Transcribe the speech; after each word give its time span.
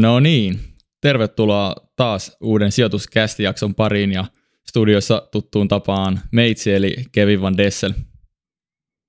No 0.00 0.20
niin, 0.20 0.60
tervetuloa 1.00 1.74
taas 1.96 2.36
uuden 2.40 2.72
sijoituskästijakson 2.72 3.74
pariin 3.74 4.12
ja 4.12 4.24
studiossa 4.68 5.28
tuttuun 5.32 5.68
tapaan 5.68 6.20
meitsi 6.30 6.72
eli 6.72 6.96
Kevin 7.12 7.42
Van 7.42 7.56
Dessel. 7.56 7.92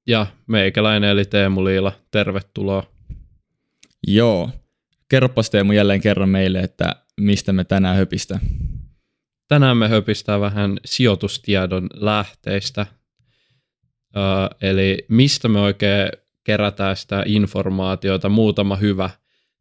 Ja 0.07 0.27
meikäläinen 0.47 1.09
eli 1.09 1.25
Teemu 1.25 1.63
Liila, 1.63 1.91
tervetuloa. 2.11 2.83
Joo, 4.07 4.49
kerropas 5.09 5.49
Teemu 5.49 5.71
jälleen 5.71 6.01
kerran 6.01 6.29
meille, 6.29 6.59
että 6.59 6.95
mistä 7.19 7.53
me 7.53 7.63
tänään 7.63 7.95
höpistä. 7.95 8.39
Tänään 9.47 9.77
me 9.77 9.89
höpistää 9.89 10.39
vähän 10.39 10.79
sijoitustiedon 10.85 11.89
lähteistä, 11.93 12.85
uh, 14.15 14.69
eli 14.69 15.05
mistä 15.09 15.47
me 15.47 15.59
oikein 15.59 16.09
kerätään 16.43 16.95
sitä 16.95 17.23
informaatiota, 17.25 18.29
muutama 18.29 18.75
hyvä 18.75 19.09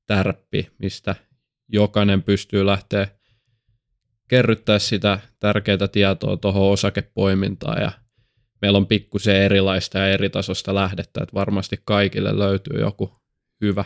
tärppi, 0.06 0.70
mistä 0.78 1.14
jokainen 1.68 2.22
pystyy 2.22 2.66
lähteä 2.66 3.08
kerryttää 4.28 4.78
sitä 4.78 5.18
tärkeää 5.40 5.88
tietoa 5.92 6.36
tuohon 6.36 6.72
osakepoimintaan 6.72 7.82
ja 7.82 7.92
meillä 8.62 8.76
on 8.76 8.86
pikkusen 8.86 9.36
erilaista 9.36 9.98
ja 9.98 10.08
eri 10.08 10.30
tasosta 10.30 10.74
lähdettä, 10.74 11.22
että 11.22 11.34
varmasti 11.34 11.80
kaikille 11.84 12.38
löytyy 12.38 12.80
joku 12.80 13.12
hyvä. 13.60 13.84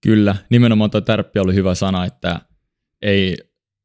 Kyllä, 0.00 0.36
nimenomaan 0.50 0.90
tuo 0.90 1.00
tärppi 1.00 1.38
oli 1.38 1.54
hyvä 1.54 1.74
sana, 1.74 2.04
että 2.04 2.40
ei, 3.02 3.36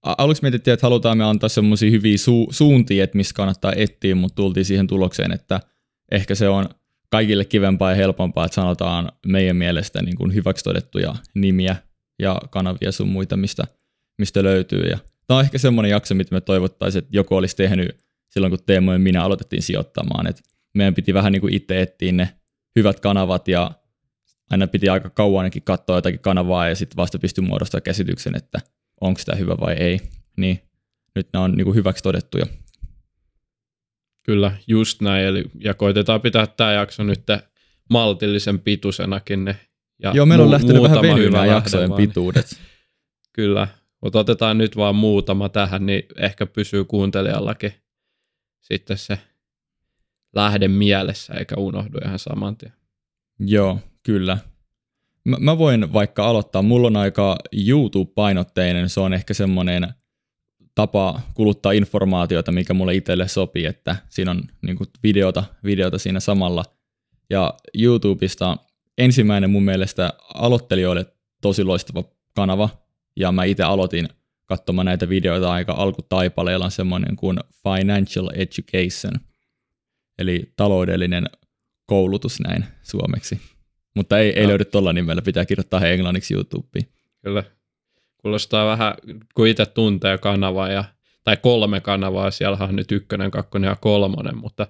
aluksi 0.03 0.41
mietittiin, 0.41 0.73
että 0.73 0.85
halutaan 0.85 1.17
me 1.17 1.23
antaa 1.23 1.49
semmoisia 1.49 1.91
hyviä 1.91 2.15
su- 2.15 2.48
suuntia, 2.54 3.04
että 3.04 3.17
missä 3.17 3.35
kannattaa 3.35 3.73
etsiä, 3.76 4.15
mutta 4.15 4.35
tultiin 4.35 4.65
siihen 4.65 4.87
tulokseen, 4.87 5.32
että 5.32 5.59
ehkä 6.12 6.35
se 6.35 6.49
on 6.49 6.70
kaikille 7.12 7.45
kivempaa 7.45 7.90
ja 7.90 7.95
helpompaa, 7.95 8.45
että 8.45 8.55
sanotaan 8.55 9.12
meidän 9.26 9.55
mielestä 9.55 10.01
niin 10.01 10.15
kuin 10.15 10.34
hyväksi 10.34 10.63
todettuja 10.63 11.15
nimiä 11.35 11.76
ja 12.20 12.41
kanavia 12.49 12.91
sun 12.91 13.07
muita, 13.07 13.37
mistä, 13.37 13.63
mistä 14.17 14.43
löytyy. 14.43 14.81
Ja 14.81 14.98
tämä 15.27 15.37
on 15.37 15.43
ehkä 15.43 15.57
semmoinen 15.57 15.89
jakso, 15.89 16.15
mitä 16.15 16.35
me 16.35 16.41
toivottaisiin, 16.41 17.04
että 17.04 17.17
joku 17.17 17.35
olisi 17.35 17.55
tehnyt 17.55 17.98
silloin, 18.29 18.51
kun 18.51 18.59
Teemo 18.65 18.93
ja 18.93 18.99
minä 18.99 19.23
aloitettiin 19.23 19.62
sijoittamaan. 19.62 20.27
Et 20.27 20.41
meidän 20.73 20.95
piti 20.95 21.13
vähän 21.13 21.32
niin 21.32 21.41
kuin 21.41 21.54
itse 21.54 21.82
etsiä 21.82 22.12
ne 22.12 22.29
hyvät 22.76 22.99
kanavat 22.99 23.48
ja 23.48 23.71
aina 24.49 24.67
piti 24.67 24.89
aika 24.89 25.09
kauan 25.09 25.39
ainakin 25.39 25.63
katsoa 25.63 25.98
jotakin 25.98 26.20
kanavaa 26.20 26.70
ja 26.70 26.76
sitten 26.76 26.98
vasta 26.98 27.20
pystyi 27.20 27.43
muodostamaan 27.43 27.84
käsityksen, 27.84 28.35
että 28.37 28.59
onko 29.01 29.20
sitä 29.20 29.35
hyvä 29.35 29.57
vai 29.59 29.73
ei. 29.73 30.01
Niin 30.37 30.59
nyt 31.15 31.27
nämä 31.34 31.45
on 31.45 31.51
niin 31.51 31.65
kuin 31.65 31.76
hyväksi 31.76 32.04
todettuja. 32.04 32.45
Kyllä, 34.23 34.51
just 34.67 35.01
näin. 35.01 35.25
Eli, 35.25 35.43
ja 35.59 35.73
koitetaan 35.73 36.21
pitää 36.21 36.47
tämä 36.47 36.73
jakso 36.73 37.03
nyt 37.03 37.23
maltillisen 37.89 38.59
pituisenakin. 38.59 39.45
Ne, 39.45 39.57
ja 40.03 40.11
Joo, 40.15 40.25
meillä 40.25 40.43
on 40.43 40.49
mu- 40.49 40.53
lähtenyt 40.53 40.83
vähän 40.83 41.01
venymään 41.01 41.47
jaksojen 41.47 41.89
vaan, 41.89 42.01
pituudet. 42.01 42.59
Kyllä, 43.35 43.67
mutta 44.01 44.19
otetaan 44.19 44.57
nyt 44.57 44.77
vaan 44.77 44.95
muutama 44.95 45.49
tähän, 45.49 45.85
niin 45.85 46.03
ehkä 46.17 46.45
pysyy 46.45 46.85
kuuntelijallakin 46.85 47.73
sitten 48.61 48.97
se 48.97 49.19
lähde 50.35 50.67
mielessä, 50.67 51.33
eikä 51.33 51.55
unohdu 51.55 51.97
ihan 52.05 52.19
saman 52.19 52.57
tien. 52.57 52.73
Joo, 53.39 53.79
kyllä. 54.03 54.37
Mä, 55.23 55.37
mä 55.39 55.57
voin 55.57 55.93
vaikka 55.93 56.25
aloittaa. 56.25 56.61
Mulla 56.61 56.87
on 56.87 56.97
aika 56.97 57.37
YouTube-painotteinen, 57.51 58.89
se 58.89 58.99
on 58.99 59.13
ehkä 59.13 59.33
semmoinen 59.33 59.87
tapa 60.75 61.21
kuluttaa 61.33 61.71
informaatiota, 61.71 62.51
mikä 62.51 62.73
mulle 62.73 62.95
itselle 62.95 63.27
sopii, 63.27 63.65
että 63.65 63.95
siinä 64.09 64.31
on 64.31 64.44
niin 64.61 64.77
kuin 64.77 64.89
videota, 65.03 65.43
videota 65.63 65.97
siinä 65.97 66.19
samalla. 66.19 66.65
Ja 67.29 67.53
YouTubesta 67.79 68.57
ensimmäinen 68.97 69.49
mun 69.49 69.63
mielestä 69.63 70.13
aloittelijoille 70.33 71.05
tosi 71.41 71.63
loistava 71.63 72.03
kanava, 72.35 72.69
ja 73.15 73.31
mä 73.31 73.43
itse 73.43 73.63
aloitin 73.63 74.09
katsomaan 74.45 74.85
näitä 74.85 75.09
videoita 75.09 75.51
aika 75.51 75.73
alkutaipaleella 75.73 76.65
on 76.65 76.71
semmoinen 76.71 77.15
kuin 77.15 77.37
Financial 77.63 78.29
Education, 78.33 79.13
eli 80.19 80.53
taloudellinen 80.55 81.25
koulutus 81.85 82.39
näin 82.39 82.65
suomeksi. 82.83 83.41
Mutta 83.95 84.19
ei, 84.19 84.29
ei 84.29 84.43
no. 84.43 84.49
löydy 84.49 84.65
tuolla 84.65 84.93
nimellä, 84.93 85.21
pitää 85.21 85.45
kirjoittaa 85.45 85.85
englanniksi 85.85 86.33
YouTubeen. 86.33 86.85
Kyllä, 87.23 87.43
kuulostaa 88.21 88.65
vähän, 88.65 88.93
kun 89.35 89.47
itse 89.47 89.65
tuntee 89.65 90.17
kanavaa, 90.17 90.69
ja, 90.69 90.83
tai 91.23 91.37
kolme 91.37 91.81
kanavaa, 91.81 92.31
siellä 92.31 92.57
on 92.61 92.75
nyt 92.75 92.91
ykkönen, 92.91 93.31
kakkonen 93.31 93.67
ja 93.67 93.75
kolmonen, 93.75 94.37
mutta 94.37 94.67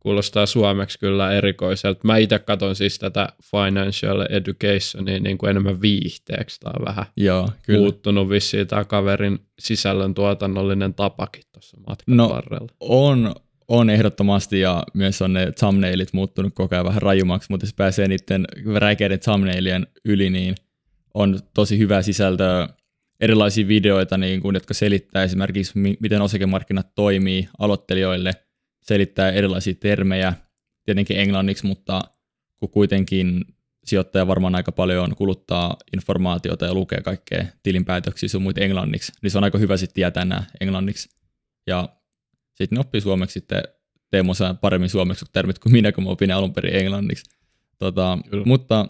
kuulostaa 0.00 0.46
suomeksi 0.46 0.98
kyllä 0.98 1.32
erikoiselta. 1.32 2.00
Mä 2.04 2.16
itse 2.16 2.38
katson 2.38 2.76
siis 2.76 2.98
tätä 2.98 3.28
financial 3.42 4.26
educationia 4.28 5.20
niin 5.20 5.38
kuin 5.38 5.50
enemmän 5.50 5.80
viihteeksi. 5.80 6.60
Tämä 6.60 6.72
on 6.78 6.86
vähän 6.86 7.04
Joo, 7.16 7.50
kyllä. 7.62 7.80
muuttunut 7.80 8.28
vissiin 8.28 8.66
tämä 8.66 8.84
kaverin 8.84 9.38
sisällön 9.58 10.14
tuotannollinen 10.14 10.94
tapakin 10.94 11.42
tuossa 11.52 11.76
matkan 11.86 12.16
no, 12.16 12.28
varrella. 12.28 12.68
On, 12.80 13.34
on 13.68 13.90
ehdottomasti 13.90 14.60
ja 14.60 14.82
myös 14.94 15.22
on 15.22 15.32
ne 15.32 15.52
thumbnailit 15.52 16.12
muuttunut 16.12 16.54
koko 16.54 16.74
ajan 16.74 16.84
vähän 16.84 17.02
rajumaksi, 17.02 17.46
mutta 17.50 17.66
jos 17.66 17.74
pääsee 17.74 18.08
niiden 18.08 18.44
räikeiden 18.74 19.20
thumbnailien 19.20 19.86
yli, 20.04 20.30
niin 20.30 20.54
on 21.14 21.38
tosi 21.54 21.78
hyvää 21.78 22.02
sisältöä, 22.02 22.68
erilaisia 23.20 23.68
videoita, 23.68 24.18
niin 24.18 24.40
kuin, 24.40 24.54
jotka 24.54 24.74
selittää 24.74 25.22
esimerkiksi, 25.22 25.72
miten 26.00 26.22
osakemarkkinat 26.22 26.94
toimii 26.94 27.48
aloittelijoille– 27.58 28.32
selittää 28.82 29.30
erilaisia 29.30 29.74
termejä, 29.74 30.32
tietenkin 30.84 31.18
englanniksi, 31.18 31.66
mutta 31.66 32.00
kun 32.56 32.70
kuitenkin 32.70 33.44
sijoittaja 33.84 34.26
varmaan 34.26 34.54
aika 34.54 34.72
paljon 34.72 35.16
kuluttaa 35.16 35.76
informaatiota 35.92 36.66
ja 36.66 36.74
lukee 36.74 37.00
kaikkea 37.00 37.44
tilinpäätöksiä 37.62 38.28
sun 38.28 38.42
muita 38.42 38.60
englanniksi, 38.60 39.12
niin 39.22 39.30
se 39.30 39.38
on 39.38 39.44
aika 39.44 39.58
hyvä 39.58 39.76
sitten 39.76 39.94
tietää 39.94 40.24
nämä 40.24 40.44
englanniksi. 40.60 41.08
Ja 41.66 41.88
sitten 42.54 42.76
ne 42.76 42.80
oppii 42.80 43.00
suomeksi 43.00 43.32
sitten, 43.32 43.62
Teemu 44.10 44.34
saa 44.34 44.54
paremmin 44.54 44.90
suomeksi 44.90 45.24
termit 45.32 45.58
kuin 45.58 45.72
minä, 45.72 45.92
kun 45.92 46.04
mä 46.04 46.10
opin 46.10 46.30
alun 46.30 46.54
perin 46.54 46.74
englanniksi. 46.74 47.30
Tota, 47.78 48.18
mutta 48.44 48.86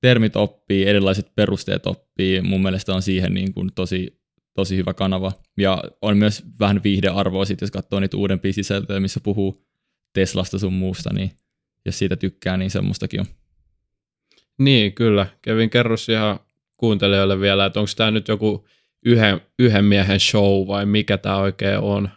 termit 0.00 0.36
oppii, 0.36 0.86
erilaiset 0.86 1.34
perusteet 1.36 1.86
oppii, 1.86 2.40
mun 2.40 2.62
mielestä 2.62 2.94
on 2.94 3.02
siihen 3.02 3.34
niin 3.34 3.54
kuin 3.54 3.70
tosi 3.74 4.20
tosi 4.54 4.76
hyvä 4.76 4.94
kanava. 4.94 5.32
Ja 5.56 5.84
on 6.02 6.16
myös 6.16 6.44
vähän 6.60 6.80
viihdearvoa 6.84 7.44
sitten, 7.44 7.66
jos 7.66 7.70
katsoo 7.70 8.00
niitä 8.00 8.16
uudempia 8.16 8.52
sisältöjä, 8.52 9.00
missä 9.00 9.20
puhuu 9.20 9.66
Teslasta 10.12 10.58
sun 10.58 10.72
muusta, 10.72 11.12
niin 11.12 11.30
jos 11.86 11.98
siitä 11.98 12.16
tykkää, 12.16 12.56
niin 12.56 12.70
semmoistakin 12.70 13.20
on. 13.20 13.26
Niin, 14.58 14.92
kyllä. 14.92 15.26
Kevin 15.42 15.70
kerros 15.70 16.08
ihan 16.08 16.40
kuuntelijoille 16.76 17.40
vielä, 17.40 17.66
että 17.66 17.80
onko 17.80 17.90
tämä 17.96 18.10
nyt 18.10 18.28
joku 18.28 18.66
yhden, 19.04 19.40
yhden 19.58 19.84
miehen 19.84 20.20
show 20.20 20.66
vai 20.66 20.86
mikä 20.86 21.18
tämä 21.18 21.36
oikein 21.36 21.78
on? 21.78 22.08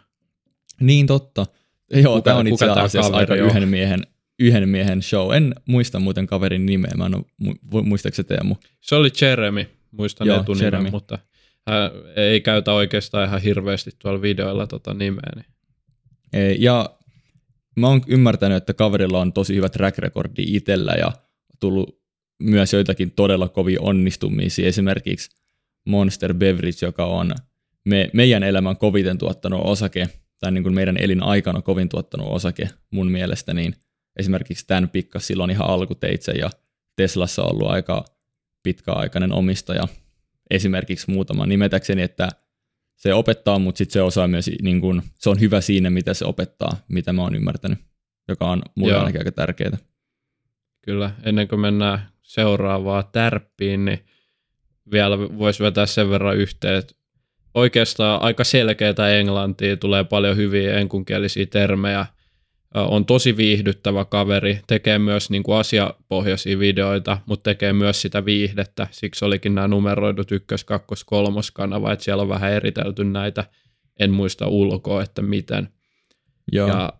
Niin 0.80 1.06
totta. 1.06 1.46
Joo, 1.94 2.20
tämä 2.20 2.36
on 2.36 2.46
itse 2.46 2.66
asiassa 2.66 3.16
aika 3.16 3.34
yhden 3.34 3.68
miehen, 3.68 4.06
yhden 4.38 4.68
miehen 4.68 5.02
show. 5.02 5.34
En 5.34 5.54
muista 5.66 6.00
muuten 6.00 6.26
kaverin 6.26 6.66
nimeä, 6.66 6.90
mä 6.96 7.06
en 7.06 7.14
ole, 7.16 7.84
muistaako 7.84 8.14
se 8.14 8.24
Teemu? 8.24 8.54
Se 8.80 8.94
oli 8.94 9.10
Jeremy, 9.20 9.66
muistan 9.90 10.26
Joo, 10.26 10.40
etunimen, 10.40 10.64
Jeremy. 10.64 10.90
mutta 10.90 11.18
hän 11.68 11.90
ei 12.16 12.40
käytä 12.40 12.72
oikeastaan 12.72 13.28
ihan 13.28 13.42
hirveästi 13.42 13.90
tuolla 13.98 14.22
videoilla 14.22 14.66
tota 14.66 14.94
nimeä. 14.94 15.32
Niin. 15.36 15.46
Ei, 16.32 16.56
ja 16.60 16.90
mä 17.76 17.88
oon 17.88 18.02
ymmärtänyt, 18.06 18.56
että 18.56 18.74
kaverilla 18.74 19.20
on 19.20 19.32
tosi 19.32 19.54
hyvä 19.54 19.68
track 19.68 19.98
recordi 19.98 20.42
itsellä 20.46 20.92
ja 20.92 21.12
tullut 21.60 22.00
myös 22.42 22.72
joitakin 22.72 23.10
todella 23.10 23.48
kovia 23.48 23.78
onnistumisia. 23.80 24.68
Esimerkiksi 24.68 25.30
Monster 25.84 26.34
Beverage, 26.34 26.86
joka 26.86 27.06
on 27.06 27.34
me, 27.84 28.10
meidän 28.12 28.42
elämän 28.42 28.76
koviten 28.76 29.18
tuottanut 29.18 29.60
osake, 29.64 30.08
tai 30.38 30.52
niin 30.52 30.62
kuin 30.62 30.74
meidän 30.74 30.96
elin 30.96 31.22
aikana 31.22 31.62
kovin 31.62 31.88
tuottanut 31.88 32.26
osake 32.30 32.70
mun 32.90 33.10
mielestä, 33.10 33.54
niin 33.54 33.74
esimerkiksi 34.16 34.66
tämän 34.66 34.88
pikkas 34.88 35.26
silloin 35.26 35.50
ihan 35.50 35.68
alkuteitse 35.70 36.32
ja 36.32 36.50
Teslassa 36.96 37.42
on 37.42 37.50
ollut 37.50 37.70
aika 37.70 38.04
pitkäaikainen 38.62 39.32
omistaja. 39.32 39.88
Esimerkiksi 40.50 41.10
muutama 41.10 41.46
nimetäkseni, 41.46 42.02
että 42.02 42.28
se 42.96 43.14
opettaa, 43.14 43.58
mutta 43.58 43.78
sitten 43.78 43.92
se 43.92 44.02
osaa 44.02 44.28
myös, 44.28 44.50
niin 44.62 44.80
kun, 44.80 45.02
se 45.18 45.30
on 45.30 45.40
hyvä 45.40 45.60
siinä, 45.60 45.90
mitä 45.90 46.14
se 46.14 46.24
opettaa, 46.24 46.76
mitä 46.88 47.12
mä 47.12 47.22
oon 47.22 47.34
ymmärtänyt, 47.34 47.78
joka 48.28 48.50
on 48.50 48.62
mulle 48.74 48.98
ainakin 48.98 49.20
aika 49.20 49.32
tärkeää. 49.32 49.78
Kyllä, 50.82 51.10
ennen 51.22 51.48
kuin 51.48 51.60
mennään 51.60 52.08
seuraavaan 52.22 53.04
tärppiin, 53.12 53.84
niin 53.84 54.06
vielä 54.92 55.18
voisi 55.18 55.62
vetää 55.62 55.86
sen 55.86 56.10
verran 56.10 56.36
yhteen, 56.36 56.76
että 56.76 56.94
oikeastaan 57.54 58.22
aika 58.22 58.44
selkeää 58.44 59.08
englantia, 59.18 59.76
tulee 59.76 60.04
paljon 60.04 60.36
hyviä 60.36 60.78
enkunkielisiä 60.78 61.46
termejä, 61.46 62.06
on 62.74 63.06
tosi 63.06 63.36
viihdyttävä 63.36 64.04
kaveri, 64.04 64.60
tekee 64.66 64.98
myös 64.98 65.30
niin 65.30 65.42
kuin 65.42 65.58
asiapohjaisia 65.58 66.58
videoita, 66.58 67.18
mutta 67.26 67.50
tekee 67.50 67.72
myös 67.72 68.02
sitä 68.02 68.24
viihdettä. 68.24 68.86
Siksi 68.90 69.24
olikin 69.24 69.54
nämä 69.54 69.68
numeroidut 69.68 70.32
ykkös, 70.32 70.64
kakkos, 70.64 71.04
kolmos 71.04 71.50
kanava, 71.50 71.92
että 71.92 72.04
siellä 72.04 72.22
on 72.22 72.28
vähän 72.28 72.52
eritelty 72.52 73.04
näitä, 73.04 73.44
en 74.00 74.10
muista 74.10 74.48
ulkoa, 74.48 75.02
että 75.02 75.22
miten. 75.22 75.68
Joo. 76.52 76.68
Ja 76.68 76.92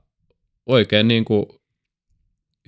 oikein 0.66 1.08
niin 1.08 1.24
kuin 1.24 1.46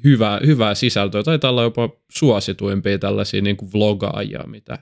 hyvää, 0.04 0.40
hyvää 0.46 0.74
sisältöä, 0.74 1.22
taitaa 1.22 1.50
olla 1.50 1.62
jopa 1.62 1.90
suosituimpia 2.10 2.98
tällaisia 2.98 3.42
niin 3.42 3.56
kuin 3.56 3.72
vlogaajia, 3.72 4.44
mitä 4.46 4.78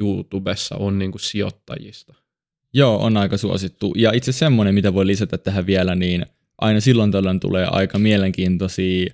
YouTubessa 0.00 0.76
on 0.76 0.98
niin 0.98 1.10
kuin 1.12 1.22
sijoittajista. 1.22 2.14
Joo, 2.72 3.02
on 3.02 3.16
aika 3.16 3.36
suosittu. 3.36 3.92
Ja 3.96 4.12
itse 4.12 4.32
semmoinen, 4.32 4.74
mitä 4.74 4.94
voi 4.94 5.06
lisätä 5.06 5.38
tähän 5.38 5.66
vielä, 5.66 5.94
niin 5.94 6.26
aina 6.58 6.80
silloin 6.80 7.10
tällöin 7.10 7.40
tulee 7.40 7.66
aika 7.70 7.98
mielenkiintoisia 7.98 9.06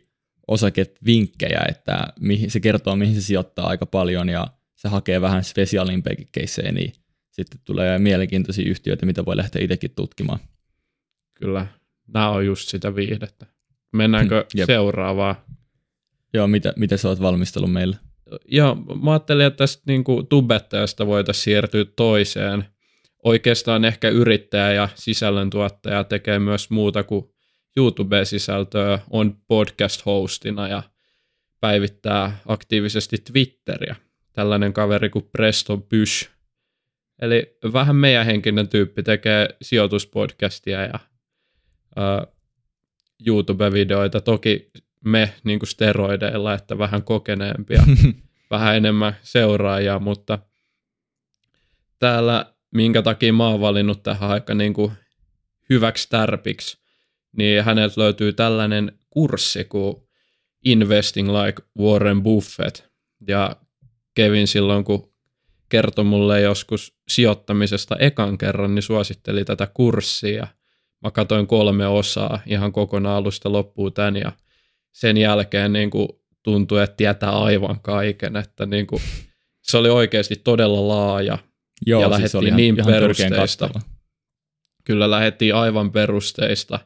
osakevinkkejä, 0.49 1.61
että 1.69 2.07
mihin, 2.21 2.51
se 2.51 2.61
kertoo, 2.61 2.97
mihin 2.97 3.15
se 3.15 3.21
sijoittaa 3.21 3.67
aika 3.67 3.87
paljon 3.87 4.29
ja 4.29 4.47
se 4.77 4.89
hakee 4.89 5.21
vähän 5.21 5.45
special 5.45 5.89
impact 5.89 6.21
caseja, 6.39 6.73
niin 6.73 6.93
sitten 7.31 7.61
tulee 7.65 7.99
mielenkiintoisia 7.99 8.71
yhtiöitä, 8.71 9.07
mitä 9.07 9.25
voi 9.25 9.37
lähteä 9.37 9.63
itsekin 9.63 9.91
tutkimaan. 9.97 10.39
Kyllä, 11.35 11.67
nämä 12.15 12.31
on 12.31 12.47
just 12.47 12.69
sitä 12.69 12.95
viihdettä. 12.95 13.47
Mennäänkö 13.93 14.45
hmm, 14.57 14.67
seuraavaan? 14.67 15.37
Joo, 16.35 16.47
mitä, 16.47 16.73
mitä 16.77 16.97
sä 16.97 17.09
oot 17.09 17.21
valmistellut 17.21 17.73
meille? 17.73 17.97
Ja 18.53 18.77
mä 19.03 19.11
ajattelin, 19.11 19.47
että 19.47 19.57
tästä 19.57 19.83
niin 19.87 20.05
kuin 20.05 20.27
tubettajasta 20.27 21.07
voitaisiin 21.07 21.45
siirtyä 21.45 21.85
toiseen. 21.97 22.65
Oikeastaan 23.25 23.85
ehkä 23.85 24.09
yrittäjä 24.09 24.73
ja 24.73 24.89
sisällöntuottaja 24.95 26.05
tekee 26.05 26.39
myös 26.39 26.71
muuta 26.71 27.03
kuin 27.03 27.25
YouTube-sisältöä, 27.77 28.99
on 29.11 29.37
podcast-hostina 29.49 30.69
ja 30.69 30.83
päivittää 31.61 32.39
aktiivisesti 32.47 33.17
Twitteriä. 33.19 33.97
Tällainen 34.33 34.73
kaveri 34.73 35.11
kuin 35.11 35.29
Preston 35.33 35.83
Pysh. 35.83 36.31
Eli 37.23 37.59
vähän 37.73 37.97
meidän 37.97 38.27
henkinen 38.27 38.69
tyyppi 38.69 39.03
tekee 39.03 39.49
sijoituspodcastia 39.63 40.83
ja 40.83 40.99
uh, 41.97 42.35
YouTube-videoita. 43.27 44.21
Toki 44.21 44.71
me 45.05 45.35
niin 45.45 45.59
kuin 45.59 45.69
steroideilla, 45.69 46.55
että 46.55 46.79
vähän 46.79 47.03
kokeneempia, 47.03 47.83
vähän 48.51 48.77
enemmän 48.77 49.17
seuraajia, 49.23 49.99
mutta 49.99 50.39
täällä, 51.99 52.55
minkä 52.75 53.03
takia 53.03 53.33
mä 53.33 53.49
oon 53.49 53.61
valinnut 53.61 54.03
tähän 54.03 54.31
aika 54.31 54.55
niin 54.55 54.75
kuin 54.75 54.93
hyväksi 55.71 56.09
tärpiksi, 56.09 56.80
niin 57.37 57.65
häneltä 57.65 58.01
löytyy 58.01 58.33
tällainen 58.33 58.99
kurssi 59.11 59.65
kuin 59.65 59.97
Investing 60.65 61.29
Like 61.29 61.63
Warren 61.79 62.23
Buffett. 62.23 62.83
Ja 63.29 63.57
Kevin 64.15 64.47
silloin, 64.47 64.85
kun 64.85 65.13
kertoi 65.69 66.05
mulle 66.05 66.41
joskus 66.41 66.97
sijoittamisesta 67.09 67.97
ekan 67.97 68.39
kerran, 68.39 68.75
niin 68.75 68.83
suositteli 68.83 69.45
tätä 69.45 69.67
kurssia. 69.75 70.47
Mä 71.03 71.11
katsoin 71.11 71.47
kolme 71.47 71.87
osaa 71.87 72.41
ihan 72.47 72.73
kokonaan 72.73 73.17
alusta 73.17 73.53
loppuun 73.53 73.93
tän 73.93 74.17
ja 74.17 74.33
sen 74.93 75.17
jälkeen 75.17 75.73
niin 75.73 75.91
kuin 75.91 76.09
tuntui, 76.43 76.83
että 76.83 76.97
tietää 76.97 77.31
aivan 77.31 77.81
kaiken, 77.81 78.37
että 78.37 78.67
niin 78.67 78.87
kuin, 78.87 79.03
se 79.63 79.77
oli 79.77 79.89
oikeasti 79.89 80.37
todella 80.37 80.89
laaja 80.89 81.39
Joo, 81.87 82.01
ja 82.01 82.07
siis 82.07 82.13
lähdettiin 82.13 82.47
ihan, 82.47 82.57
niin 82.57 82.75
ihan 82.79 82.93
perusteista. 82.93 83.71
Kyllä 84.85 85.11
lähdettiin 85.11 85.55
aivan 85.55 85.93
perusteista. 85.93 86.79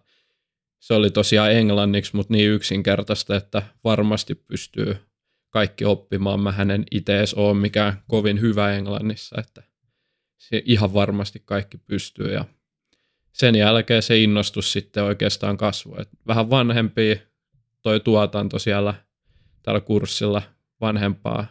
Se 0.85 0.95
oli 0.95 1.11
tosiaan 1.11 1.53
englanniksi, 1.53 2.17
mutta 2.17 2.33
niin 2.33 2.51
yksinkertaista, 2.51 3.37
että 3.37 3.63
varmasti 3.85 4.35
pystyy 4.35 4.97
kaikki 5.51 5.85
oppimaan. 5.85 6.41
Mä 6.41 6.53
hänen 6.53 6.85
itse 6.91 7.19
edes 7.19 7.35
ole 7.35 7.55
mikään 7.55 8.03
kovin 8.09 8.41
hyvä 8.41 8.73
englannissa, 8.73 9.37
että 9.41 9.63
se 10.39 10.63
ihan 10.65 10.95
varmasti 10.95 11.43
kaikki 11.45 11.79
pystyy. 11.79 12.33
Ja 12.33 12.45
sen 13.33 13.55
jälkeen 13.55 14.03
se 14.03 14.19
innostus 14.19 14.73
sitten 14.73 15.05
oikeastaan 15.05 15.57
kasvoi. 15.57 16.05
Vähän 16.27 16.51
vanhempia 16.51 17.17
toi 17.83 18.01
tuotanto 18.01 18.59
siellä 18.59 18.95
tällä 19.63 19.81
kurssilla 19.81 20.43
vanhempaa 20.81 21.47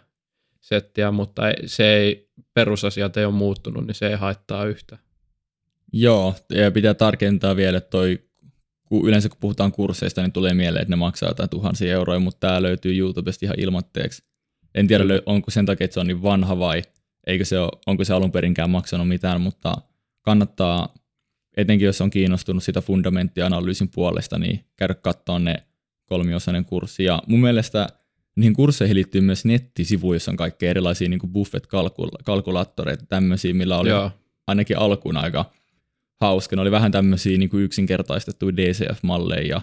settiä, 0.59 1.11
mutta 1.11 1.41
se 1.65 1.93
ei, 1.95 2.29
perusasiat 2.53 3.17
ei 3.17 3.25
ole 3.25 3.33
muuttunut, 3.33 3.87
niin 3.87 3.95
se 3.95 4.07
ei 4.07 4.15
haittaa 4.15 4.65
yhtä. 4.65 4.97
Joo, 5.93 6.35
ja 6.49 6.71
pitää 6.71 6.93
tarkentaa 6.93 7.55
vielä, 7.55 7.77
että 7.77 7.89
toi, 7.89 8.32
kun 8.93 9.07
yleensä 9.09 9.29
kun 9.29 9.37
puhutaan 9.39 9.71
kursseista, 9.71 10.21
niin 10.21 10.31
tulee 10.31 10.53
mieleen, 10.53 10.81
että 10.81 10.91
ne 10.91 10.95
maksaa 10.95 11.29
jotain 11.29 11.49
tuhansia 11.49 11.93
euroja, 11.93 12.19
mutta 12.19 12.47
tämä 12.47 12.61
löytyy 12.61 12.97
YouTubesta 12.97 13.45
ihan 13.45 13.59
ilmoitteeksi. 13.59 14.23
En 14.75 14.87
tiedä, 14.87 15.03
onko 15.25 15.51
sen 15.51 15.65
takia, 15.65 15.85
että 15.85 15.93
se 15.93 15.99
on 15.99 16.07
niin 16.07 16.23
vanha 16.23 16.59
vai 16.59 16.81
eikö 17.27 17.45
se 17.45 17.59
ole, 17.59 17.71
onko 17.87 18.03
se 18.03 18.13
alun 18.13 18.31
perinkään 18.31 18.69
maksanut 18.69 19.07
mitään, 19.07 19.41
mutta 19.41 19.73
kannattaa, 20.21 20.93
etenkin 21.57 21.85
jos 21.85 22.01
on 22.01 22.09
kiinnostunut 22.09 22.63
sitä 22.63 22.81
fundamenttianalyysin 22.81 23.89
puolesta, 23.89 24.39
niin 24.39 24.59
käydä 24.75 24.93
katsoa 24.93 25.39
ne 25.39 25.55
kolmiosainen 26.05 26.65
kurssi. 26.65 27.03
Ja 27.03 27.23
mun 27.27 27.41
mielestä 27.41 27.87
niihin 28.35 28.53
kursseihin 28.53 28.95
liittyy 28.95 29.21
myös 29.21 29.45
nettisivu, 29.45 30.13
jossa 30.13 30.31
on 30.31 30.37
kaikkea 30.37 30.69
erilaisia 30.69 31.09
niin 31.09 31.33
Buffett-kalkulaattoreita, 31.33 33.05
tämmöisiä, 33.05 33.53
millä 33.53 33.77
oli 33.77 33.89
Joo. 33.89 34.11
ainakin 34.47 34.77
alkuun 34.77 35.17
aika 35.17 35.51
hauska. 36.23 36.55
Ne 36.55 36.61
oli 36.61 36.71
vähän 36.71 36.91
tämmöisiä 36.91 37.37
niin 37.37 37.49
yksinkertaistettuja 37.53 38.57
DCF-malleja 38.57 39.47
ja 39.47 39.61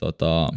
tota, 0.00 0.48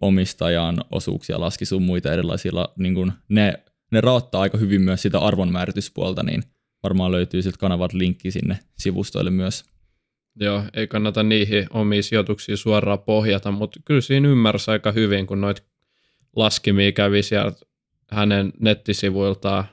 omistajan 0.00 0.84
osuuksia 0.90 1.40
laski 1.40 1.64
sun 1.64 1.82
muita 1.82 2.12
erilaisia, 2.12 2.52
niin 2.78 2.94
kuin 2.94 3.12
ne, 3.28 3.54
ne 3.92 4.00
raottaa 4.00 4.40
aika 4.40 4.58
hyvin 4.58 4.80
myös 4.80 5.02
sitä 5.02 5.18
arvonmäärityspuolta, 5.18 6.22
niin 6.22 6.42
varmaan 6.82 7.12
löytyy 7.12 7.42
siltä 7.42 7.58
kanavat 7.58 7.92
linkki 7.92 8.30
sinne 8.30 8.58
sivustoille 8.78 9.30
myös. 9.30 9.64
Joo, 10.40 10.62
ei 10.74 10.86
kannata 10.86 11.22
niihin 11.22 11.66
omiin 11.70 12.02
sijoituksiin 12.02 12.58
suoraan 12.58 12.98
pohjata, 12.98 13.50
mutta 13.50 13.80
kyllä 13.84 14.00
siinä 14.00 14.28
ymmärsi 14.28 14.70
aika 14.70 14.92
hyvin, 14.92 15.26
kun 15.26 15.40
noit 15.40 15.64
laskimia 16.36 16.92
kävi 16.92 17.22
sieltä 17.22 17.66
hänen 18.10 18.52
nettisivuiltaan 18.60 19.64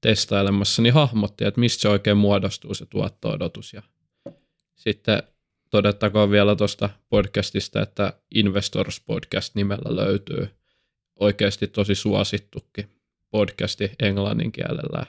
testailemassa, 0.00 0.82
niin 0.82 0.94
hahmotti, 0.94 1.44
että 1.44 1.60
mistä 1.60 1.80
se 1.80 1.88
oikein 1.88 2.16
muodostuu 2.16 2.74
se 2.74 2.86
tuotto-odotus. 2.86 3.72
Ja 3.72 3.82
sitten 4.74 5.22
todettakoon 5.70 6.30
vielä 6.30 6.56
tuosta 6.56 6.90
podcastista, 7.08 7.82
että 7.82 8.12
Investors 8.34 9.00
Podcast 9.00 9.54
nimellä 9.54 9.96
löytyy 9.96 10.48
oikeasti 11.16 11.66
tosi 11.66 11.94
suosittukin 11.94 12.90
podcasti 13.30 13.90
englannin 14.02 14.52
kielellä. 14.52 15.06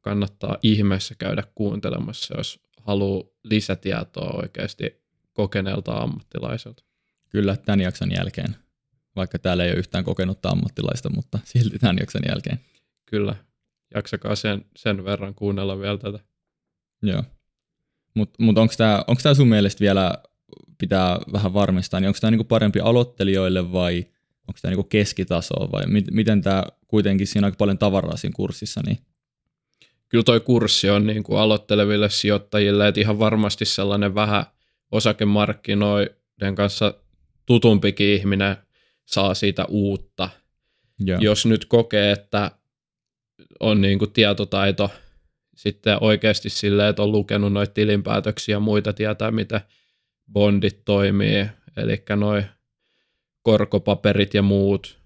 Kannattaa 0.00 0.56
ihmeessä 0.62 1.14
käydä 1.18 1.42
kuuntelemassa, 1.54 2.34
jos 2.36 2.60
haluaa 2.80 3.24
lisätietoa 3.44 4.30
oikeasti 4.30 5.02
kokeneelta 5.32 5.92
ammattilaiselta. 5.92 6.84
Kyllä, 7.28 7.56
tämän 7.56 7.80
jakson 7.80 8.10
jälkeen. 8.16 8.56
Vaikka 9.16 9.38
täällä 9.38 9.64
ei 9.64 9.70
ole 9.70 9.78
yhtään 9.78 10.04
kokenutta 10.04 10.48
ammattilaista, 10.48 11.10
mutta 11.10 11.38
silti 11.44 11.78
tämän 11.78 11.96
jakson 12.00 12.22
jälkeen. 12.28 12.60
Kyllä, 13.06 13.36
jaksakaa 13.94 14.36
sen, 14.36 14.64
sen 14.76 15.04
verran 15.04 15.34
kuunnella 15.34 15.78
vielä 15.78 15.98
tätä. 15.98 16.18
Joo. 17.02 17.22
Mutta 18.14 18.42
mut 18.42 18.58
onko 18.58 18.74
tämä 18.76 19.04
onko 19.06 19.22
tää 19.22 19.34
sun 19.34 19.48
mielestä 19.48 19.80
vielä 19.80 20.12
pitää 20.78 21.18
vähän 21.32 21.54
varmistaa, 21.54 22.00
niin 22.00 22.08
onko 22.08 22.18
tämä 22.20 22.30
niinku 22.30 22.44
parempi 22.44 22.80
aloittelijoille 22.80 23.72
vai 23.72 24.06
onko 24.48 24.58
tämä 24.62 24.70
niinku 24.70 24.84
keskitasoa 24.84 25.68
vai 25.72 25.86
mit, 25.86 26.04
miten 26.10 26.42
tämä 26.42 26.64
kuitenkin 26.88 27.26
siinä 27.26 27.40
on 27.40 27.48
aika 27.48 27.56
paljon 27.56 27.78
tavaraa 27.78 28.16
siinä 28.16 28.34
kurssissa, 28.36 28.80
niin 28.86 28.98
kyllä 30.08 30.24
toi 30.24 30.40
kurssi 30.40 30.90
on 30.90 31.06
niin 31.06 31.22
kuin 31.22 31.38
aloitteleville 31.38 32.10
sijoittajille, 32.10 32.88
että 32.88 33.00
ihan 33.00 33.18
varmasti 33.18 33.64
sellainen 33.64 34.14
vähän 34.14 34.44
osakemarkkinoiden 34.90 36.54
kanssa 36.54 36.94
tutumpikin 37.46 38.08
ihminen 38.08 38.56
saa 39.04 39.34
siitä 39.34 39.64
uutta. 39.68 40.28
Yeah. 41.08 41.22
Jos 41.22 41.46
nyt 41.46 41.64
kokee, 41.64 42.12
että 42.12 42.50
on 43.60 43.80
niin 43.80 43.98
kuin 43.98 44.12
tietotaito 44.12 44.90
sitten 45.56 45.98
oikeasti 46.00 46.50
silleen, 46.50 46.88
että 46.88 47.02
on 47.02 47.12
lukenut 47.12 47.52
noita 47.52 47.72
tilinpäätöksiä 47.74 48.54
ja 48.56 48.60
muita, 48.60 48.92
tietää 48.92 49.30
miten 49.30 49.60
bondit 50.32 50.84
toimii, 50.84 51.46
eli 51.76 52.02
noin 52.16 52.44
korkopaperit 53.42 54.34
ja 54.34 54.42
muut, 54.42 54.98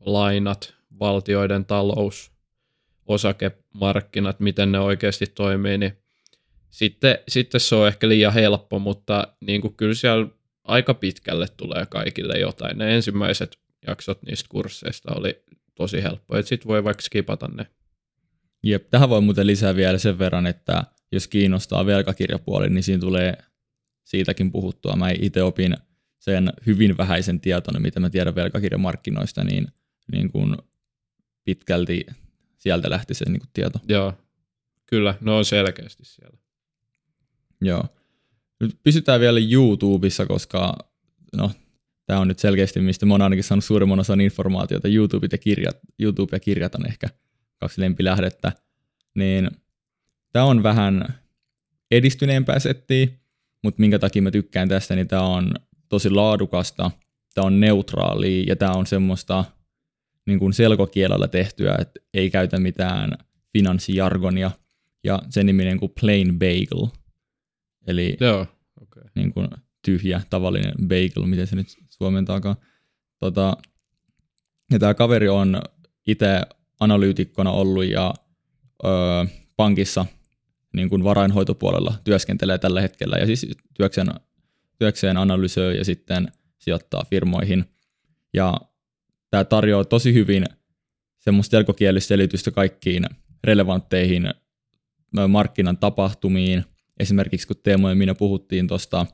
lainat, 0.00 0.74
valtioiden 1.00 1.64
talous, 1.64 2.32
osakemarkkinat, 3.06 4.40
miten 4.40 4.72
ne 4.72 4.78
oikeasti 4.78 5.26
toimii, 5.26 5.78
niin 5.78 5.98
sitten, 6.70 7.18
sitten 7.28 7.60
se 7.60 7.74
on 7.74 7.88
ehkä 7.88 8.08
liian 8.08 8.34
helppo, 8.34 8.78
mutta 8.78 9.28
niin 9.40 9.60
kuin 9.60 9.74
kyllä 9.74 9.94
siellä 9.94 10.26
aika 10.64 10.94
pitkälle 10.94 11.46
tulee 11.56 11.86
kaikille 11.86 12.38
jotain. 12.38 12.78
Ne 12.78 12.94
ensimmäiset 12.94 13.58
jaksot 13.86 14.22
niistä 14.22 14.48
kursseista 14.48 15.14
oli 15.14 15.42
tosi 15.74 16.02
helppo, 16.02 16.36
että 16.36 16.48
sitten 16.48 16.68
voi 16.68 16.84
vaikka 16.84 17.02
skipata 17.02 17.48
ne. 17.48 17.66
Jep, 18.64 18.90
tähän 18.90 19.08
voi 19.08 19.20
muuten 19.20 19.46
lisää 19.46 19.76
vielä 19.76 19.98
sen 19.98 20.18
verran, 20.18 20.46
että 20.46 20.84
jos 21.12 21.28
kiinnostaa 21.28 21.86
velkakirjapuoli, 21.86 22.70
niin 22.70 22.82
siinä 22.82 23.00
tulee 23.00 23.36
siitäkin 24.04 24.52
puhuttua. 24.52 24.96
Mä 24.96 25.10
itse 25.10 25.42
opin 25.42 25.76
sen 26.18 26.52
hyvin 26.66 26.96
vähäisen 26.96 27.40
tieton, 27.40 27.82
mitä 27.82 28.00
mä 28.00 28.10
tiedän 28.10 28.34
velkakirjamarkkinoista, 28.34 29.44
niin, 29.44 29.68
niin 30.12 30.32
kuin 30.32 30.56
pitkälti 31.44 32.06
sieltä 32.58 32.90
lähti 32.90 33.14
se 33.14 33.24
niin 33.24 33.40
kuin 33.40 33.50
tieto. 33.52 33.78
Joo, 33.88 34.12
kyllä, 34.86 35.14
ne 35.20 35.30
on 35.30 35.44
selkeästi 35.44 36.04
siellä. 36.04 36.38
Joo. 37.60 37.84
Nyt 38.60 38.78
pysytään 38.82 39.20
vielä 39.20 39.40
YouTubessa, 39.50 40.26
koska 40.26 40.76
no, 41.36 41.50
tämä 42.06 42.20
on 42.20 42.28
nyt 42.28 42.38
selkeästi, 42.38 42.80
mistä 42.80 43.06
mä 43.06 43.14
oon 43.14 43.22
ainakin 43.22 43.44
saanut 43.44 43.64
suurimman 43.64 44.00
osan 44.00 44.20
informaatiota. 44.20 44.88
YouTube 44.88 45.28
ja 45.32 45.38
kirjat, 45.38 45.78
YouTube 45.98 46.36
ja 46.36 46.40
kirjat 46.40 46.74
on 46.74 46.86
ehkä 46.86 47.08
kaksi 47.64 47.80
lempilähdettä, 47.80 48.52
niin 49.14 49.50
tämä 50.32 50.44
on 50.44 50.62
vähän 50.62 51.14
edistyneempää 51.90 52.58
settiä, 52.58 53.06
mutta 53.62 53.80
minkä 53.80 53.98
takia 53.98 54.22
mä 54.22 54.30
tykkään 54.30 54.68
tästä, 54.68 54.96
niin 54.96 55.08
tämä 55.08 55.22
on 55.22 55.54
tosi 55.88 56.10
laadukasta, 56.10 56.90
tämä 57.34 57.46
on 57.46 57.60
neutraali 57.60 58.44
ja 58.46 58.56
tämä 58.56 58.72
on 58.72 58.86
semmoista 58.86 59.44
niin 60.26 60.38
kuin 60.38 60.52
selkokielellä 60.52 61.28
tehtyä, 61.28 61.76
että 61.80 62.00
ei 62.14 62.30
käytä 62.30 62.60
mitään 62.60 63.10
finanssijargonia 63.52 64.50
ja 65.04 65.22
sen 65.30 65.46
niminen 65.46 65.80
kuin 65.80 65.92
plain 66.00 66.38
bagel. 66.38 66.86
Eli 67.86 68.16
Joo, 68.20 68.46
okay. 68.80 69.02
niin 69.14 69.32
kuin 69.32 69.48
tyhjä, 69.84 70.20
tavallinen 70.30 70.74
bagel, 70.88 71.26
miten 71.26 71.46
se 71.46 71.56
nyt 71.56 71.66
suomentaakaan. 71.88 72.56
Tota, 73.20 73.56
ja 74.72 74.78
tämä 74.78 74.94
kaveri 74.94 75.28
on 75.28 75.62
itse 76.06 76.40
analyytikkona 76.80 77.50
ollut 77.50 77.84
ja 77.84 78.14
öö, 78.84 78.90
pankissa 79.56 80.06
niin 80.72 80.88
kuin 80.88 81.04
varainhoitopuolella 81.04 81.94
työskentelee 82.04 82.58
tällä 82.58 82.80
hetkellä 82.80 83.16
ja 83.16 83.26
siis 83.26 83.46
työkseen, 83.74 84.08
työkseen 84.78 85.16
analysoi 85.16 85.78
ja 85.78 85.84
sitten 85.84 86.32
sijoittaa 86.58 87.04
firmoihin. 87.10 87.64
Ja 88.34 88.60
tämä 89.30 89.44
tarjoaa 89.44 89.84
tosi 89.84 90.14
hyvin 90.14 90.46
semmoista 91.18 91.50
selkokielistä 91.50 92.08
selitystä 92.08 92.50
kaikkiin 92.50 93.04
relevantteihin 93.44 94.30
markkinan 95.28 95.76
tapahtumiin. 95.76 96.64
Esimerkiksi 97.00 97.46
kun 97.46 97.56
Teemo 97.62 97.88
ja 97.88 97.94
minä 97.94 98.14
puhuttiin 98.14 98.68
tuosta 98.68 99.06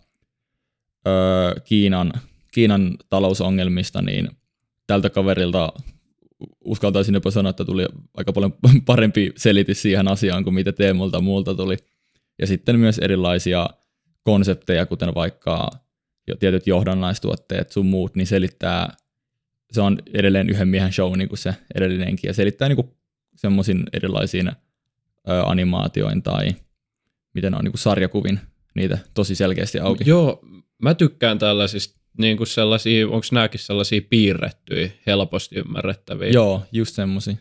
Kiinan, 1.65 2.13
Kiinan 2.53 2.97
talousongelmista, 3.09 4.03
niin 4.03 4.29
tältä 4.87 5.11
kaverilta 5.11 5.73
uskaltaisin 6.65 7.15
jopa 7.15 7.31
sanoa, 7.31 7.51
että 7.51 7.65
tuli 7.65 7.87
aika 8.17 8.33
paljon 8.33 8.53
parempi 8.87 9.33
selitys 9.37 9.83
siihen 9.83 10.09
asiaan 10.09 10.45
kuin 10.45 10.55
mitä 10.55 10.73
Teemolta 10.73 11.21
muulta 11.21 11.55
tuli. 11.55 11.77
Ja 12.39 12.47
sitten 12.47 12.79
myös 12.79 12.99
erilaisia 12.99 13.71
konsepteja, 14.23 14.87
kuten 14.87 15.15
vaikka 15.15 15.71
jo 16.29 16.37
tietyt 16.37 16.67
johdannaistuotteet 16.67 17.73
sun 17.73 17.87
muut, 17.87 18.15
niin 18.15 18.27
selittää, 18.27 18.97
se 19.73 19.81
on 19.81 19.99
edelleen 20.15 20.51
yhden 20.51 20.69
miehen 20.69 20.93
show 20.93 21.19
niin 21.19 21.29
kuin 21.29 21.39
se 21.39 21.55
edellinenkin, 21.75 22.29
ja 22.29 22.35
selittää 22.35 22.69
niin 22.69 22.91
semmoisin 23.37 23.85
erilaisiin 23.93 24.49
ö, 24.49 24.53
animaatioin 25.45 26.23
tai 26.23 26.55
miten 27.35 27.55
on 27.55 27.65
niin 27.65 27.73
kuin 27.73 27.81
sarjakuvin 27.81 28.41
niitä 28.75 28.99
tosi 29.15 29.35
selkeästi 29.35 29.79
auki. 29.79 30.05
Joo, 30.07 30.41
mä 30.83 30.95
tykkään 30.95 31.39
tällaisista 31.39 32.00
niin 32.19 32.37
kuin 32.37 32.47
sellaisia, 32.47 33.07
onko 33.07 33.27
nämäkin 33.33 33.61
sellaisia 33.61 34.01
piirrettyjä, 34.11 34.91
helposti 35.07 35.59
ymmärrettäviä? 35.59 36.29
Joo, 36.29 36.63
just 36.73 36.95
semmoisia. 36.95 37.35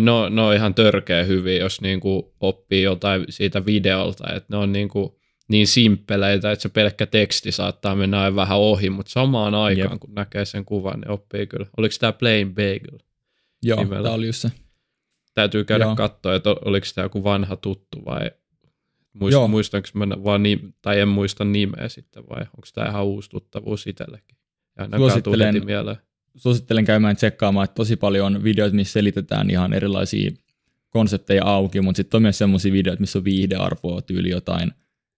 No, 0.00 0.28
ne 0.28 0.42
on 0.42 0.54
ihan 0.54 0.74
törkeä 0.74 1.24
hyviä, 1.24 1.60
jos 1.60 1.80
niin 1.80 2.00
kuin 2.00 2.22
oppii 2.40 2.82
jotain 2.82 3.24
siitä 3.28 3.66
videolta, 3.66 4.34
että 4.34 4.46
ne 4.50 4.56
on 4.56 4.72
niin, 4.72 4.88
kuin 4.88 5.10
niin 5.48 5.66
simppeleitä, 5.66 6.52
että 6.52 6.62
se 6.62 6.68
pelkkä 6.68 7.06
teksti 7.06 7.52
saattaa 7.52 7.94
mennä 7.94 8.20
aivan 8.20 8.36
vähän 8.36 8.58
ohi, 8.58 8.90
mutta 8.90 9.10
samaan 9.10 9.54
aikaan, 9.54 9.92
Jep. 9.92 10.00
kun 10.00 10.14
näkee 10.14 10.44
sen 10.44 10.64
kuvan, 10.64 11.00
niin 11.00 11.10
oppii 11.10 11.46
kyllä. 11.46 11.66
Oliko 11.76 11.94
tämä 12.00 12.12
Plain 12.12 12.54
Bagel? 12.54 12.98
Joo, 13.62 13.84
tämä 13.84 14.10
oli 14.10 14.26
just 14.26 14.42
se. 14.42 14.50
Täytyy 15.34 15.64
käydä 15.64 15.84
Joo. 15.84 15.96
katsoa, 15.96 16.34
että 16.34 16.50
oliko 16.50 16.86
tämä 16.94 17.04
joku 17.04 17.24
vanha 17.24 17.56
tuttu 17.56 18.04
vai 18.04 18.30
Muist, 19.20 19.32
Joo. 19.32 19.48
muistanko 19.48 19.88
mä 19.94 20.06
vaan 20.24 20.42
ni, 20.42 20.60
tai 20.82 21.00
en 21.00 21.08
muista 21.08 21.44
nimeä 21.44 21.88
sitten 21.88 22.28
vai 22.28 22.40
onko 22.40 22.68
tämä 22.74 22.88
ihan 22.88 23.04
uusi 23.04 23.30
tuttavuus 23.30 23.86
itsellekin? 23.86 24.36
Suosittelen, 24.96 25.54
suosittelen 26.36 26.84
käymään 26.84 27.16
tsekkaamaan, 27.16 27.64
että 27.64 27.74
tosi 27.74 27.96
paljon 27.96 28.36
on 28.36 28.44
videoita, 28.44 28.76
missä 28.76 28.92
selitetään 28.92 29.50
ihan 29.50 29.72
erilaisia 29.72 30.30
konsepteja 30.90 31.44
auki, 31.44 31.80
mutta 31.80 31.96
sitten 31.96 32.18
on 32.18 32.22
myös 32.22 32.38
sellaisia 32.38 32.72
videoita, 32.72 33.00
missä 33.00 33.18
on 33.18 33.24
viihdearvoa 33.24 34.02
tyyli 34.02 34.30
jotain, 34.30 34.72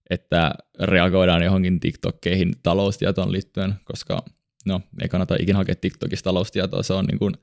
että 0.09 0.51
reagoidaan 0.79 1.43
johonkin 1.43 1.79
TikTokkeihin 1.79 2.53
taloustietoon 2.63 3.31
liittyen, 3.31 3.73
koska 3.83 4.25
no, 4.65 4.81
ei 5.01 5.09
kannata 5.09 5.35
ikinä 5.39 5.57
hakea 5.57 5.75
TikTokista 5.75 6.23
taloustietoa, 6.23 6.83
se 6.83 6.93
on, 6.93 7.05
niin 7.05 7.19
kuin, 7.19 7.33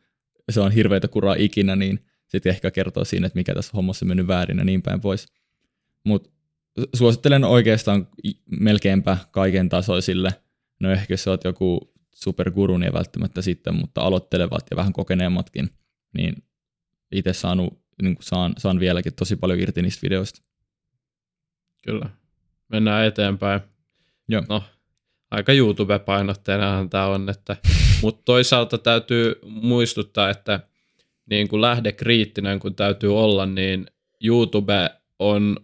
se 0.50 0.60
on 0.60 0.72
hirveitä 0.72 1.08
kuraa 1.08 1.34
ikinä, 1.38 1.76
niin 1.76 2.04
sitten 2.28 2.50
ehkä 2.50 2.70
kertoo 2.70 3.04
siinä, 3.04 3.26
että 3.26 3.38
mikä 3.38 3.54
tässä 3.54 3.72
hommassa 3.74 4.04
on 4.04 4.08
mennyt 4.08 4.26
väärin 4.26 4.58
ja 4.58 4.64
niin 4.64 4.82
päin 4.82 5.00
pois. 5.00 5.26
Mutta 6.04 6.30
suosittelen 6.94 7.44
oikeastaan 7.44 8.08
melkeinpä 8.60 9.16
kaiken 9.30 9.68
tasoisille. 9.68 10.30
No 10.80 10.90
ehkä 10.90 11.12
jos 11.12 11.28
olet 11.28 11.44
joku 11.44 11.94
superguru, 12.14 12.78
niin 12.78 12.92
välttämättä 12.92 13.42
sitten, 13.42 13.74
mutta 13.74 14.00
aloittelevat 14.00 14.64
ja 14.70 14.76
vähän 14.76 14.92
kokeneemmatkin, 14.92 15.70
niin 16.18 16.34
itse 17.12 17.32
saanut, 17.32 17.80
niin 18.02 18.16
saan, 18.20 18.54
saan 18.58 18.80
vieläkin 18.80 19.14
tosi 19.14 19.36
paljon 19.36 19.60
irti 19.60 19.82
niistä 19.82 20.02
videoista. 20.02 20.42
Kyllä. 21.84 22.10
Mennään 22.68 23.06
eteenpäin. 23.06 23.60
Joo. 24.28 24.42
No, 24.48 24.62
aika 25.30 25.52
YouTube-painotteenahan 25.52 26.90
tämä 26.90 27.06
on, 27.06 27.28
että, 27.28 27.56
mutta 28.02 28.22
toisaalta 28.24 28.78
täytyy 28.78 29.34
muistuttaa, 29.44 30.30
että 30.30 30.60
niin 31.30 31.48
kuin 31.48 31.62
lähdekriittinen 31.62 32.58
kun 32.60 32.74
täytyy 32.74 33.18
olla, 33.18 33.46
niin 33.46 33.86
YouTube 34.24 34.90
on 35.18 35.56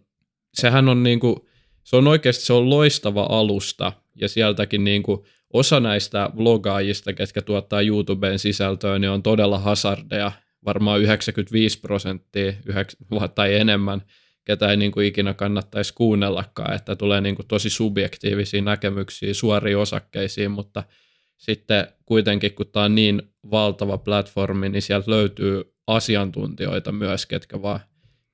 sehän 0.55 0.89
on 0.89 1.03
niinku, 1.03 1.49
se 1.85 1.97
on 1.97 2.09
oikeasti 2.09 2.45
se 2.45 2.53
on 2.53 2.71
loistava 2.71 3.27
alusta 3.31 3.93
ja 4.15 4.29
sieltäkin 4.29 4.85
niinku 4.85 5.27
osa 5.53 5.81
näistä 5.81 6.31
vlogaajista, 6.37 7.13
ketkä 7.13 7.43
tuottaa 7.43 7.81
YouTubeen 7.81 8.39
sisältöä, 8.39 8.99
niin 8.99 9.11
on 9.11 9.23
todella 9.23 9.59
hazardeja, 9.59 10.33
varmaan 10.65 11.01
95 11.01 11.81
prosenttia 11.81 12.53
tai 13.35 13.55
enemmän, 13.55 14.03
ketä 14.45 14.71
ei 14.71 14.77
niinku 14.77 15.01
ikinä 15.01 15.35
kannattaisi 15.35 15.95
kuunnellakaan, 15.95 16.75
että 16.75 16.97
tulee 16.97 17.21
niinku 17.21 17.43
tosi 17.43 17.71
subjektiivisia 17.71 18.63
näkemyksiä 18.63 19.35
suoriin 19.35 19.79
osakkeisiin, 19.79 20.51
mutta 20.51 20.85
sitten 21.37 21.87
kuitenkin, 22.07 22.55
kun 22.55 22.67
tämä 22.67 22.85
on 22.85 22.95
niin 22.95 23.23
valtava 23.51 23.99
platformi, 23.99 24.69
niin 24.69 24.83
sieltä 24.83 25.11
löytyy 25.11 25.75
asiantuntijoita 25.87 26.93
myös, 26.93 27.27
ketkä 27.27 27.63
vaan 27.63 27.81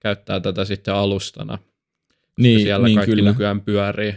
käyttää 0.01 0.41
tätä 0.41 0.65
sitten 0.65 0.95
alustana 0.95 1.59
niin, 2.39 2.61
siellä 2.61 2.87
niin 2.87 2.97
kaikki 2.97 3.17
kyllä. 3.17 3.31
nykyään 3.31 3.61
pyörii. 3.61 4.15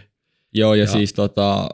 Joo, 0.54 0.75
ja, 0.75 0.84
ja 0.84 0.88
siis 0.88 1.13
tota, 1.13 1.70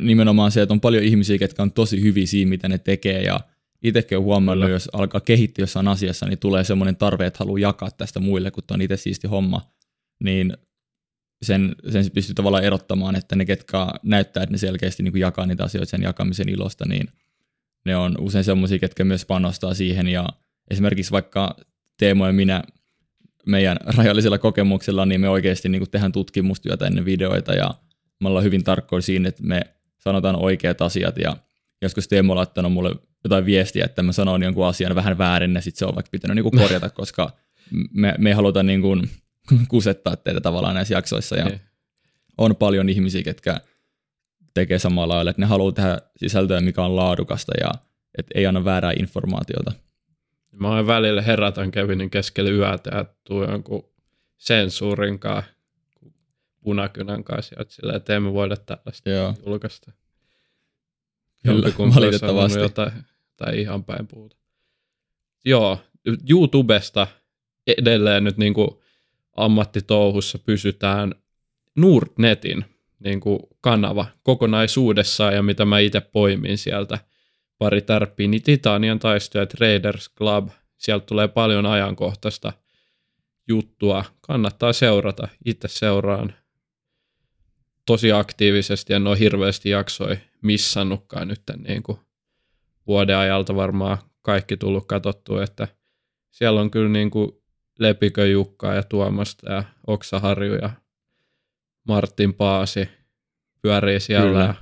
nimenomaan 0.00 0.50
se, 0.50 0.62
että 0.62 0.72
on 0.72 0.80
paljon 0.80 1.04
ihmisiä, 1.04 1.38
jotka 1.40 1.62
on 1.62 1.72
tosi 1.72 2.02
hyviä 2.02 2.26
siinä, 2.26 2.48
mitä 2.48 2.68
ne 2.68 2.78
tekee, 2.78 3.22
ja 3.22 3.40
itsekin 3.82 4.18
on 4.18 4.24
huomannut, 4.24 4.64
kyllä. 4.64 4.74
jos 4.74 4.90
alkaa 4.92 5.20
kehittyä 5.20 5.62
jossain 5.62 5.88
asiassa, 5.88 6.26
niin 6.26 6.38
tulee 6.38 6.64
semmoinen 6.64 6.96
tarve, 6.96 7.26
että 7.26 7.38
haluaa 7.38 7.58
jakaa 7.58 7.90
tästä 7.90 8.20
muille, 8.20 8.50
kun 8.50 8.62
on 8.70 8.82
itse 8.82 8.96
siisti 8.96 9.26
homma, 9.26 9.60
niin 10.24 10.56
sen, 11.42 11.76
sen 11.90 12.10
pystyy 12.14 12.34
tavallaan 12.34 12.64
erottamaan, 12.64 13.16
että 13.16 13.36
ne, 13.36 13.44
ketkä 13.44 13.86
näyttää, 14.02 14.42
että 14.42 14.52
ne 14.52 14.58
selkeästi 14.58 15.02
niin 15.02 15.12
kuin 15.12 15.20
jakaa 15.20 15.46
niitä 15.46 15.64
asioita 15.64 15.90
sen 15.90 16.02
jakamisen 16.02 16.48
ilosta, 16.48 16.84
niin 16.88 17.08
ne 17.84 17.96
on 17.96 18.14
usein 18.20 18.44
semmoisia, 18.44 18.78
ketkä 18.78 19.04
myös 19.04 19.24
panostaa 19.24 19.74
siihen, 19.74 20.08
ja 20.08 20.28
esimerkiksi 20.70 21.12
vaikka 21.12 21.56
Teemo 21.98 22.26
ja 22.26 22.32
minä 22.32 22.64
meidän 23.46 23.76
rajallisilla 23.96 24.38
kokemuksilla, 24.38 25.06
niin 25.06 25.20
me 25.20 25.28
oikeasti 25.28 25.68
niin 25.68 25.90
tehdään 25.90 26.12
tutkimustyötä 26.12 26.86
ennen 26.86 27.04
videoita 27.04 27.54
ja 27.54 27.74
me 28.20 28.28
ollaan 28.28 28.44
hyvin 28.44 28.64
tarkkoja 28.64 29.02
siinä, 29.02 29.28
että 29.28 29.42
me 29.42 29.60
sanotaan 29.98 30.36
oikeat 30.36 30.82
asiat 30.82 31.18
ja 31.18 31.36
joskus 31.82 32.08
Teemu 32.08 32.32
on 32.32 32.36
laittanut 32.36 32.72
mulle 32.72 32.94
jotain 33.24 33.46
viestiä, 33.46 33.84
että 33.84 34.02
mä 34.02 34.12
sanon 34.12 34.42
jonkun 34.42 34.66
asian 34.66 34.94
vähän 34.94 35.18
väärin 35.18 35.54
ja 35.54 35.60
sitten 35.60 35.78
se 35.78 35.86
on 35.86 35.94
vaikka 35.94 36.10
pitänyt 36.10 36.34
niin 36.34 36.60
korjata, 36.62 36.90
koska 37.00 37.32
me, 37.92 38.14
me 38.18 38.30
ei 38.30 38.34
haluta 38.34 38.62
niin 38.62 38.82
kuin 38.82 39.10
kusettaa 39.68 40.16
teitä 40.16 40.40
tavallaan 40.40 40.74
näissä 40.74 40.94
jaksoissa 40.94 41.36
ja 41.36 41.50
on 42.38 42.56
paljon 42.56 42.88
ihmisiä, 42.88 43.22
ketkä 43.22 43.60
tekee 44.54 44.78
samalla 44.78 45.14
lailla, 45.14 45.30
että 45.30 45.42
ne 45.42 45.46
haluaa 45.46 45.72
tehdä 45.72 45.98
sisältöä, 46.16 46.60
mikä 46.60 46.82
on 46.82 46.96
laadukasta 46.96 47.52
ja 47.60 47.70
että 48.18 48.32
ei 48.34 48.46
anna 48.46 48.64
väärää 48.64 48.92
informaatiota. 48.98 49.72
Mä 50.60 50.68
oon 50.68 50.86
välillä 50.86 51.22
herätän 51.22 51.70
Kevinin 51.70 52.10
keskellä 52.10 52.50
yötä 52.50 52.90
ja 52.96 53.04
tuu 53.24 53.42
jonkun 53.42 53.88
sensuurin 54.36 55.18
kanssa, 55.18 55.50
punakynän 56.60 57.24
kanssa, 57.24 57.56
että 57.58 57.74
silleen, 57.74 57.96
että 57.96 58.16
emme 58.16 58.32
voida 58.32 58.56
tällaista 58.56 59.10
Joo. 59.10 59.34
julkaista. 59.46 59.92
Kyllä, 61.42 61.94
valitettavasti. 61.94 62.58
Jotain, 62.58 62.92
tai 63.36 63.60
ihan 63.60 63.84
päin 63.84 64.06
puhuta. 64.06 64.36
Joo, 65.44 65.78
YouTubesta 66.30 67.06
edelleen 67.66 68.24
nyt 68.24 68.36
niin 68.36 68.54
kuin 68.54 68.68
ammattitouhussa 69.36 70.38
pysytään 70.38 71.14
Nordnetin 71.76 72.64
niin 72.98 73.20
kuin 73.20 73.40
kanava 73.60 74.06
kokonaisuudessaan 74.22 75.34
ja 75.34 75.42
mitä 75.42 75.64
mä 75.64 75.78
itse 75.78 76.00
poimin 76.00 76.58
sieltä– 76.58 76.98
pari 77.58 77.82
tärppiä, 77.82 78.28
niin 78.28 78.42
Titanian 78.42 78.98
taistoja 78.98 79.46
Traders 79.46 80.14
Club, 80.14 80.48
sieltä 80.78 81.06
tulee 81.06 81.28
paljon 81.28 81.66
ajankohtaista 81.66 82.52
juttua, 83.48 84.04
kannattaa 84.20 84.72
seurata, 84.72 85.28
itse 85.44 85.68
seuraan 85.68 86.34
tosi 87.86 88.12
aktiivisesti, 88.12 88.94
en 88.94 89.06
ole 89.06 89.18
hirveästi 89.18 89.70
jaksoi 89.70 90.18
missannutkaan 90.42 91.28
nyt 91.28 91.42
niin 91.56 91.82
kuin 91.82 91.98
vuoden 92.86 93.16
ajalta 93.16 93.56
varmaan 93.56 93.98
kaikki 94.22 94.56
tullut 94.56 94.86
katsottua, 94.86 95.42
että 95.42 95.68
siellä 96.30 96.60
on 96.60 96.70
kyllä 96.70 96.88
niin 96.88 97.10
kuin 97.10 97.30
Lepikö 97.78 98.26
Jukka 98.26 98.74
ja 98.74 98.82
Tuomasta 98.82 99.52
ja 99.52 99.64
Oksaharju 99.86 100.54
ja 100.54 100.70
Martin 101.88 102.34
Paasi 102.34 102.88
pyörii 103.62 104.00
siellä. 104.00 104.28
Kyllä. 104.30 104.44
Ja 104.44 104.54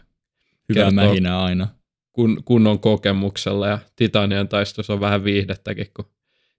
Hyvää 0.69 0.85
Kertoo- 0.85 0.93
mähinää 0.93 1.43
aina. 1.43 1.69
Kun, 2.13 2.43
kunnon 2.45 2.79
kokemuksella 2.79 3.69
ja 3.69 3.79
Titanien 3.97 4.49
taistossa 4.49 4.93
on 4.93 5.01
vähän 5.01 5.25
viihdettäkin, 5.25 5.87
kun 5.97 6.05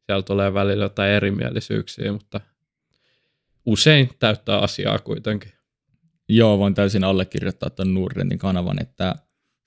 siellä 0.06 0.24
tulee 0.24 0.54
välillä 0.54 0.86
jotain 0.86 1.12
erimielisyyksiä, 1.12 2.12
mutta 2.12 2.42
usein 3.66 4.10
täyttää 4.20 4.60
asiaa 4.60 5.00
kuitenkin. 5.00 5.52
Joo, 6.30 6.58
voin 6.60 6.74
täysin 6.74 7.04
allekirjoittaa 7.04 7.70
tuon 7.70 7.94
Nurrenin 7.94 8.38
kanavan, 8.38 8.82
että 8.82 9.16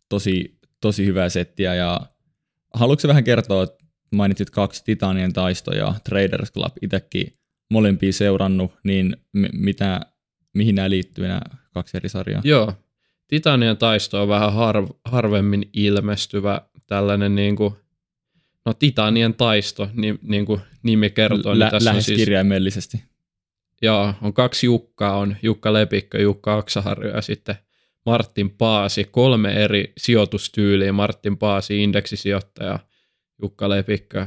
tosi, 0.09 0.59
tosi 0.81 1.07
hyvää 1.07 1.29
settiä. 1.29 1.75
Ja 1.75 2.01
haluatko 2.75 3.09
vähän 3.09 3.25
kertoa, 3.25 3.63
että 3.63 3.85
mainitsit 4.13 4.51
kaksi 4.51 4.85
Titanien 4.85 5.33
taistoa 5.33 5.75
ja 5.75 5.95
Traders 6.05 6.53
Club 6.53 6.73
itsekin 6.83 7.39
molempia 7.71 8.13
seurannut, 8.13 8.73
niin 8.85 9.17
mitä, 9.53 10.01
mihin 10.55 10.75
nämä 10.75 10.91
liittyy 10.91 11.29
nämä 11.29 11.41
kaksi 11.75 11.97
eri 11.97 12.09
sarjaa? 12.09 12.41
Joo, 12.45 12.73
Titanien 13.29 13.77
taisto 13.77 14.23
on 14.23 14.29
vähän 14.29 14.53
har, 14.53 14.87
harvemmin 15.05 15.71
ilmestyvä 15.73 16.61
tällainen 16.87 17.35
niin 17.35 17.57
kuin, 17.57 17.75
no 18.65 18.75
Titanien 18.75 19.35
taisto, 19.35 19.89
niin, 19.93 20.19
niin 20.23 20.47
kuin 20.47 20.61
nimi 20.83 21.11
kertoo, 21.11 21.53
niin 21.53 21.59
Lä- 21.59 21.71
tässä 21.71 21.91
on 21.91 21.95
lähes 21.95 22.07
siis, 22.07 22.19
kirjaimellisesti. 22.19 23.03
joo, 23.83 24.15
on 24.23 24.33
kaksi 24.33 24.67
Jukkaa, 24.67 25.17
on 25.17 25.37
Jukka 25.43 25.73
Lepikkö, 25.73 26.21
Jukka 26.21 26.57
Aksaharju 26.59 27.11
ja 27.11 27.23
sitten 27.23 27.57
Martin 28.07 28.51
Paasi, 28.51 29.05
kolme 29.05 29.53
eri 29.53 29.93
sijoitustyyliä, 29.99 30.93
Martin 30.93 31.37
Paasi, 31.37 31.83
indeksisijoittaja, 31.83 32.79
Jukka 33.43 33.69
Lepikkö, 33.69 34.27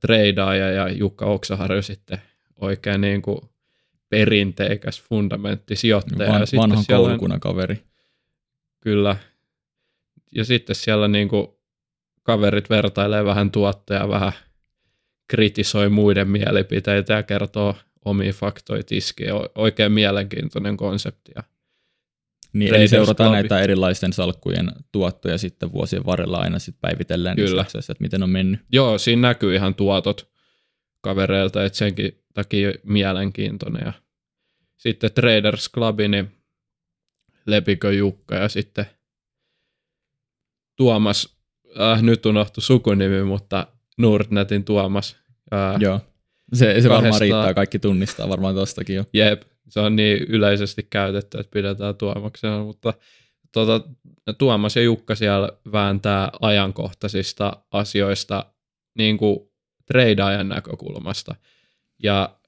treidaaja 0.00 0.70
ja 0.70 0.88
Jukka 0.88 1.26
Oksaharju 1.26 1.82
sitten 1.82 2.18
oikein 2.60 3.00
niin 3.00 3.22
kuin 3.22 3.38
perinteikäs 4.10 5.02
fundamenttisijoittaja. 5.02 6.32
Van, 6.32 6.40
ja 6.40 6.46
sitten 6.46 6.60
vanhan 6.60 6.84
koulukunnan 6.88 7.40
kaveri. 7.40 7.82
Kyllä. 8.80 9.16
Ja 10.34 10.44
sitten 10.44 10.76
siellä 10.76 11.08
niin 11.08 11.28
kuin 11.28 11.48
kaverit 12.22 12.70
vertailee 12.70 13.24
vähän 13.24 13.50
tuottoja, 13.50 14.08
vähän 14.08 14.32
kritisoi 15.28 15.88
muiden 15.88 16.28
mielipiteitä 16.28 17.12
ja 17.12 17.22
kertoo 17.22 17.74
omia 18.04 18.32
faktoja 18.32 18.82
tiskiä. 18.82 19.34
O- 19.34 19.48
Oikein 19.54 19.92
mielenkiintoinen 19.92 20.76
konsepti. 20.76 21.32
Ja 21.36 21.42
Niin, 22.52 22.74
eli 22.74 22.88
seurataan 22.88 23.32
näitä 23.32 23.60
erilaisten 23.60 24.12
salkkujen 24.12 24.72
tuottoja 24.92 25.38
sitten 25.38 25.72
vuosien 25.72 26.06
varrella 26.06 26.38
aina 26.38 26.58
sitten 26.58 26.80
päivitellään 26.80 27.36
Kyllä. 27.36 27.60
jaksoissa, 27.60 27.92
että 27.92 28.02
miten 28.04 28.22
on 28.22 28.30
mennyt. 28.30 28.60
Joo, 28.72 28.98
siinä 28.98 29.28
näkyy 29.28 29.54
ihan 29.54 29.74
tuotot 29.74 30.28
kavereilta, 31.00 31.64
että 31.64 31.78
senkin 31.78 32.24
takia 32.34 32.72
mielenkiintoinen. 32.82 33.82
Ja 33.84 33.92
sitten 34.76 35.12
Traders 35.12 35.70
Club, 35.74 35.98
niin 36.08 36.32
Lepikö 37.46 37.92
Jukka 37.92 38.34
ja 38.34 38.48
sitten 38.48 38.86
Tuomas, 40.76 41.38
äh, 41.80 42.02
nyt 42.02 42.26
unohtui 42.26 42.62
sukunimi, 42.62 43.22
mutta 43.22 43.66
Nordnetin 43.98 44.64
Tuomas. 44.64 45.16
Äh, 45.54 45.80
Joo. 45.80 46.00
Se, 46.52 46.80
se 46.80 46.88
varmaan 46.88 47.20
riittää, 47.20 47.54
kaikki 47.54 47.78
tunnistaa 47.78 48.28
varmaan 48.28 48.54
tostakin 48.54 48.96
jo. 48.96 49.04
Jep, 49.12 49.42
se 49.68 49.80
on 49.80 49.96
niin 49.96 50.18
yleisesti 50.28 50.86
käytetty, 50.90 51.38
että 51.38 51.50
pidetään 51.50 51.96
Tuomaksena, 51.96 52.64
mutta 52.64 52.94
tuota, 53.52 53.80
Tuomas 54.38 54.76
ja 54.76 54.82
Jukka 54.82 55.14
siellä 55.14 55.52
vääntää 55.72 56.30
ajankohtaisista 56.40 57.56
asioista 57.70 58.46
niin 58.98 59.18
kuin 59.18 59.47
treidaajan 59.92 60.48
näkökulmasta. 60.48 61.34
Ja 62.02 62.38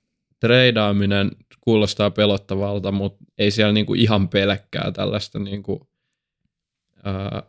treidaaminen 0.41 1.31
kuulostaa 1.61 2.11
pelottavalta, 2.11 2.93
mutta 2.93 3.25
ei 3.39 3.51
siellä 3.51 3.73
niin 3.73 3.87
kuin 3.87 4.01
ihan 4.01 4.29
pelkkää 4.29 4.93
tällaista 4.93 5.39
niin 5.39 5.63
kuin, 5.63 5.81
ää, 7.05 7.43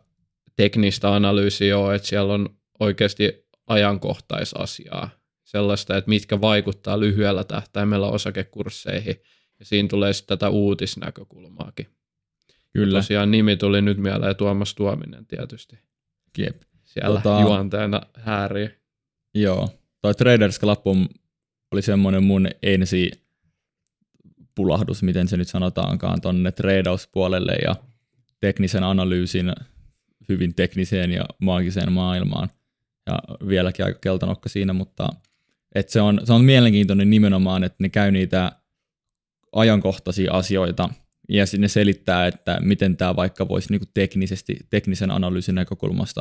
teknistä 0.56 1.14
analyysiä 1.14 1.78
ole, 1.78 1.94
että 1.94 2.08
siellä 2.08 2.34
on 2.34 2.48
oikeasti 2.80 3.46
ajankohtaisasiaa, 3.66 5.10
sellaista, 5.44 5.96
että 5.96 6.08
mitkä 6.08 6.40
vaikuttaa 6.40 7.00
lyhyellä 7.00 7.44
tähtäimellä 7.44 8.06
osakekursseihin, 8.06 9.16
ja 9.58 9.64
siinä 9.64 9.88
tulee 9.88 10.12
sitten 10.12 10.38
tätä 10.38 10.50
uutisnäkökulmaakin. 10.50 11.86
Kyllä. 12.72 12.98
Tosiaan 12.98 13.30
nimi 13.30 13.56
tuli 13.56 13.82
nyt 13.82 13.98
mieleen 13.98 14.36
Tuomas 14.36 14.74
Tuominen 14.74 15.26
tietysti. 15.26 15.78
Jep. 16.38 16.62
Siellä 16.84 17.18
Tota- 17.18 17.22
tota... 17.22 17.40
juonteena 17.40 18.00
häärii. 18.14 18.70
Joo. 19.34 19.68
Toi 20.02 20.14
Traders 20.14 20.60
Club 20.60 20.86
on, 20.86 21.08
oli 21.72 21.82
semmoinen 21.82 22.24
mun 22.24 22.48
ensi 22.62 23.10
pulahdus, 24.54 25.02
miten 25.02 25.28
se 25.28 25.36
nyt 25.36 25.48
sanotaankaan, 25.48 26.20
tonne 26.20 26.52
treidauspuolelle 26.52 27.52
ja 27.52 27.76
teknisen 28.40 28.82
analyysin 28.82 29.52
hyvin 30.28 30.54
tekniseen 30.54 31.10
ja 31.10 31.24
maagiseen 31.38 31.92
maailmaan. 31.92 32.48
Ja 33.06 33.18
vieläkin 33.48 33.84
aika 33.84 33.98
keltanokka 33.98 34.48
siinä, 34.48 34.72
mutta 34.72 35.08
et 35.74 35.88
se, 35.88 36.00
on, 36.00 36.20
se 36.24 36.32
on 36.32 36.44
mielenkiintoinen 36.44 37.10
nimenomaan, 37.10 37.64
että 37.64 37.76
ne 37.78 37.88
käy 37.88 38.10
niitä 38.10 38.52
ajankohtaisia 39.52 40.32
asioita 40.32 40.88
ja 41.28 41.46
sinne 41.46 41.68
selittää, 41.68 42.26
että 42.26 42.58
miten 42.60 42.96
tämä 42.96 43.16
vaikka 43.16 43.48
voisi 43.48 43.70
niinku 43.70 43.86
teknisesti, 43.94 44.56
teknisen 44.70 45.10
analyysin 45.10 45.54
näkökulmasta 45.54 46.20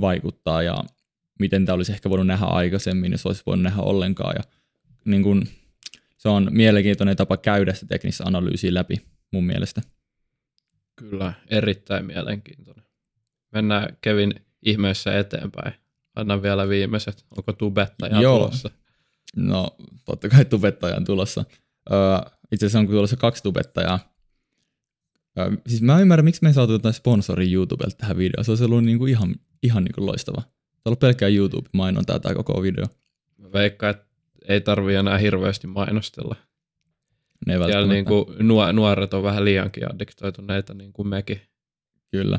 vaikuttaa 0.00 0.62
ja 0.62 0.84
miten 1.38 1.66
tämä 1.66 1.74
olisi 1.74 1.92
ehkä 1.92 2.10
voinut 2.10 2.26
nähdä 2.26 2.46
aikaisemmin, 2.46 3.12
jos 3.12 3.26
olisi 3.26 3.42
voinut 3.46 3.62
nähdä 3.62 3.82
ollenkaan. 3.82 4.34
Ja 4.36 4.42
niin 5.04 5.22
kun, 5.22 5.46
se 6.18 6.28
on 6.28 6.48
mielenkiintoinen 6.50 7.16
tapa 7.16 7.36
käydä 7.36 7.74
sitä 7.74 7.86
teknistä 7.86 8.24
analyysiä 8.24 8.74
läpi 8.74 9.02
mun 9.32 9.44
mielestä. 9.44 9.82
Kyllä, 10.96 11.32
erittäin 11.50 12.06
mielenkiintoinen. 12.06 12.84
Mennään 13.52 13.96
Kevin 14.00 14.34
ihmeessä 14.62 15.18
eteenpäin. 15.18 15.72
Anna 16.14 16.42
vielä 16.42 16.68
viimeiset. 16.68 17.24
Onko 17.36 17.52
tubettaja 17.52 18.20
Joo. 18.20 18.38
tulossa? 18.38 18.70
No, 19.36 19.76
totta 20.04 20.28
kai 20.28 20.44
tubettaja 20.44 20.96
on 20.96 21.04
tulossa. 21.04 21.44
Öö, 21.92 21.98
itse 22.52 22.66
asiassa 22.66 22.78
on 22.78 22.86
tulossa 22.86 23.16
kaksi 23.16 23.42
tubettajaa. 23.42 24.14
Öö, 25.38 25.50
siis 25.66 25.82
mä 25.82 25.94
en 25.94 26.02
ymmärrä, 26.02 26.22
miksi 26.22 26.42
me 26.42 26.48
ei 26.48 26.54
saatu 26.54 26.72
jotain 26.72 26.94
sponsoria 26.94 27.54
YouTubelta 27.54 27.96
tähän 27.96 28.16
videoon. 28.16 28.44
Se 28.44 28.50
olisi 28.50 28.64
ollut 28.64 28.84
niinku 28.84 29.06
ihan, 29.06 29.34
ihan 29.62 29.84
niinku 29.84 30.06
loistava. 30.06 30.42
On 30.84 30.90
ollut 30.90 31.00
pelkkää 31.00 31.28
YouTube-mainontaa 31.28 32.18
tämä 32.18 32.34
koko 32.34 32.62
video. 32.62 32.84
Mä 33.38 33.52
veikkaan, 33.52 33.90
että 33.90 34.06
ei 34.48 34.60
tarvi 34.60 34.94
enää 34.94 35.18
hirveästi 35.18 35.66
mainostella. 35.66 36.36
Ne 37.46 37.54
ei 37.54 37.60
Siellä 37.66 37.92
niin 37.92 38.04
kuin 38.04 38.26
nuoret 38.72 39.14
on 39.14 39.22
vähän 39.22 39.44
liiankin 39.44 39.94
addiktoituneita 39.94 40.74
niin 40.74 40.92
kuin 40.92 41.08
mekin. 41.08 41.40
Kyllä. 42.10 42.38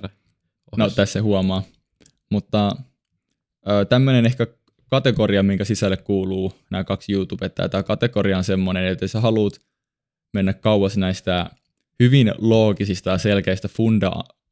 No 0.77 0.89
tässä 0.89 1.13
se 1.13 1.19
huomaa. 1.19 1.63
Mutta 2.31 2.75
tämmöinen 3.89 4.25
ehkä 4.25 4.47
kategoria, 4.89 5.43
minkä 5.43 5.65
sisälle 5.65 5.97
kuuluu 5.97 6.53
nämä 6.71 6.83
kaksi 6.83 7.13
YouTubetta. 7.13 7.69
Tämä 7.69 7.83
kategoria 7.83 8.37
on 8.37 8.43
semmoinen, 8.43 8.85
että 8.85 9.03
jos 9.03 9.11
sä 9.11 9.21
haluat 9.21 9.53
mennä 10.33 10.53
kauas 10.53 10.97
näistä 10.97 11.49
hyvin 11.99 12.33
loogisista 12.37 13.09
ja 13.09 13.17
selkeistä 13.17 13.67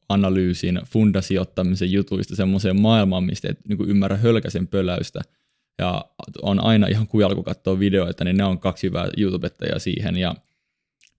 funda-analyysin, 0.08 0.82
fundasijoittamisen 0.86 1.92
jutuista 1.92 2.36
semmoiseen 2.36 2.82
maailmaan, 2.82 3.24
mistä 3.24 3.48
et 3.50 3.60
niin 3.68 3.90
ymmärrä 3.90 4.18
hölkäsen 4.18 4.68
pöläystä. 4.68 5.22
Ja 5.80 6.06
on 6.42 6.60
aina 6.60 6.88
ihan 6.88 7.08
kujalla, 7.08 7.36
kun 7.36 7.44
katsoo 7.44 7.80
videoita, 7.80 8.24
niin 8.24 8.38
ne 8.38 8.44
on 8.44 8.60
kaksi 8.60 8.88
hyvää 8.88 9.08
YouTubettajaa 9.18 9.80
siihen. 9.80 10.18
Ja 10.18 10.36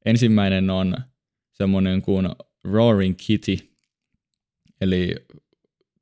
ensimmäinen 0.04 0.70
on 0.70 0.96
semmoinen 1.52 2.02
kuin 2.02 2.28
Roaring 2.64 3.14
Kitty, 3.26 3.58
eli 4.80 5.14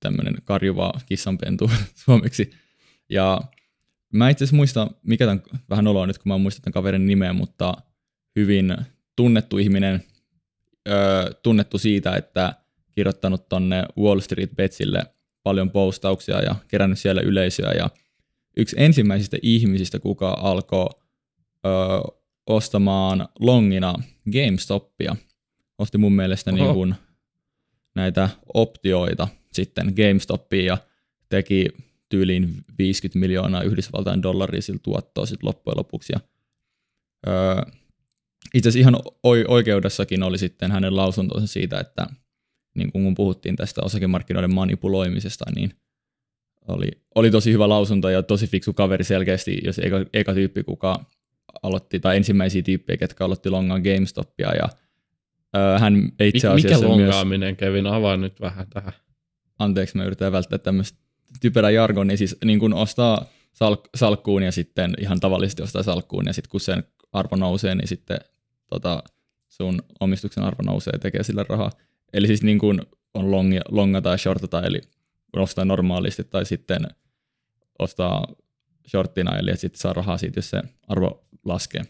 tämmöinen 0.00 0.34
karjuva 0.44 0.92
kissanpentu 1.06 1.70
suomeksi. 2.04 2.50
Ja 3.08 3.40
mä 4.12 4.30
itse 4.30 4.44
asiassa 4.44 4.56
muista, 4.56 4.90
mikä 5.02 5.24
tämän, 5.24 5.42
vähän 5.70 5.86
oloa 5.86 6.06
nyt, 6.06 6.18
kun 6.18 6.32
mä 6.32 6.38
muistan 6.38 6.62
tämän 6.62 6.72
kaverin 6.72 7.06
nimeä, 7.06 7.32
mutta 7.32 7.74
hyvin 8.36 8.76
tunnettu 9.16 9.58
ihminen, 9.58 10.02
öö, 10.88 11.30
tunnettu 11.42 11.78
siitä, 11.78 12.16
että 12.16 12.54
kirjoittanut 12.96 13.48
tonne 13.48 13.84
Wall 13.98 14.20
Street 14.20 14.50
Betsille 14.56 15.02
paljon 15.42 15.70
postauksia 15.70 16.42
ja 16.42 16.54
kerännyt 16.68 16.98
siellä 16.98 17.22
yleisöä. 17.22 17.72
Ja 17.72 17.90
yksi 18.56 18.76
ensimmäisistä 18.78 19.36
ihmisistä, 19.42 19.98
kuka 19.98 20.30
alkoi 20.40 20.88
öö, 21.66 21.72
ostamaan 22.46 23.28
longina 23.40 23.94
GameStopia, 24.32 25.16
osti 25.78 25.98
mun 25.98 26.12
mielestä 26.12 26.50
Oho. 26.50 26.62
niin 26.62 26.74
kuin 26.74 26.94
näitä 27.94 28.28
optioita 28.54 29.28
sitten 29.52 29.92
GameStopiin 29.96 30.66
ja 30.66 30.78
teki 31.28 31.68
tyyliin 32.08 32.54
50 32.78 33.18
miljoonaa 33.18 33.62
Yhdysvaltain 33.62 34.22
dollaria 34.22 34.62
sillä 34.62 34.80
tuottoa 34.82 35.26
sitten 35.26 35.46
loppujen 35.46 35.78
lopuksi. 35.78 36.12
Ja, 36.12 36.20
öö, 37.28 37.62
itse 38.54 38.68
asiassa 38.68 38.88
ihan 38.88 39.00
oi- 39.22 39.44
oikeudessakin 39.48 40.22
oli 40.22 40.38
sitten 40.38 40.72
hänen 40.72 40.96
lausuntonsa 40.96 41.46
siitä, 41.46 41.80
että 41.80 42.06
niin 42.76 42.92
kun 42.92 43.14
puhuttiin 43.14 43.56
tästä 43.56 43.80
osakemarkkinoiden 43.84 44.54
manipuloimisesta, 44.54 45.44
niin 45.54 45.70
oli, 46.68 46.88
oli 47.14 47.30
tosi 47.30 47.52
hyvä 47.52 47.68
lausunto 47.68 48.08
ja 48.08 48.22
tosi 48.22 48.46
fiksu 48.46 48.72
kaveri 48.72 49.04
selkeästi, 49.04 49.58
jos 49.64 49.78
eka, 49.78 49.96
eka 50.12 50.34
tyyppi, 50.34 50.62
kuka 50.62 51.04
aloitti, 51.62 52.00
tai 52.00 52.16
ensimmäisiä 52.16 52.62
tyyppejä, 52.62 52.96
ketkä 52.96 53.24
aloitti 53.24 53.50
longaan 53.50 53.82
GameStopia, 53.82 54.54
ja 54.54 54.68
ö, 55.56 55.78
hän 55.78 56.12
itse 56.20 56.48
asiassa 56.48 56.78
Mikä 56.78 56.88
longaaminen, 56.88 57.48
myös, 57.48 57.58
Kevin? 57.58 57.86
Avaa 57.86 58.16
nyt 58.16 58.40
vähän 58.40 58.66
tähän. 58.70 58.92
Anteeksi, 59.58 59.96
mä 59.96 60.04
yritän 60.04 60.32
välttää 60.32 60.58
tämmöistä 60.58 60.98
typerä 61.40 61.70
jargon, 61.70 62.06
niin 62.06 62.18
siis 62.18 62.36
niin 62.44 62.58
kun 62.58 62.74
ostaa 62.74 63.26
salk- 63.54 63.88
salkkuun 63.94 64.42
ja 64.42 64.52
sitten 64.52 64.94
ihan 65.00 65.20
tavallisesti 65.20 65.62
ostaa 65.62 65.82
salkkuun, 65.82 66.26
ja 66.26 66.32
sitten 66.32 66.50
kun 66.50 66.60
sen 66.60 66.84
arvo 67.12 67.36
nousee, 67.36 67.74
niin 67.74 67.88
sitten 67.88 68.18
tota, 68.66 69.02
sun 69.48 69.82
omistuksen 70.00 70.44
arvo 70.44 70.62
nousee 70.62 70.90
ja 70.92 70.98
tekee 70.98 71.22
sillä 71.22 71.44
rahaa. 71.48 71.70
Eli 72.12 72.26
siis 72.26 72.42
niin 72.42 72.58
kuin 72.58 72.82
on 73.14 73.30
longia, 73.30 73.60
longa 73.68 74.02
tai 74.02 74.18
shortata, 74.18 74.62
eli 74.62 74.80
ostaa 75.36 75.64
normaalisti 75.64 76.24
tai 76.24 76.46
sitten 76.46 76.86
ostaa 77.78 78.26
shorttina, 78.88 79.38
eli 79.38 79.56
sitten 79.56 79.80
saa 79.80 79.92
rahaa 79.92 80.18
siitä, 80.18 80.38
jos 80.38 80.50
se 80.50 80.62
arvo 80.88 81.26
laskee. 81.44 81.82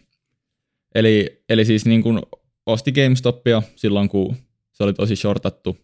Eli, 0.95 1.43
eli 1.49 1.65
siis 1.65 1.85
niin 1.85 2.03
kuin 2.03 2.21
osti 2.65 2.91
GameStopia 2.91 3.61
silloin, 3.75 4.09
kun 4.09 4.35
se 4.71 4.83
oli 4.83 4.93
tosi 4.93 5.15
shortattu, 5.15 5.77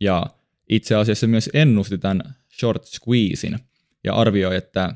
ja 0.00 0.26
itse 0.68 0.94
asiassa 0.94 1.26
myös 1.26 1.50
ennusti 1.54 1.98
tämän 1.98 2.34
short 2.58 2.84
squeezein, 2.84 3.58
ja 4.04 4.14
arvioi, 4.14 4.56
että 4.56 4.94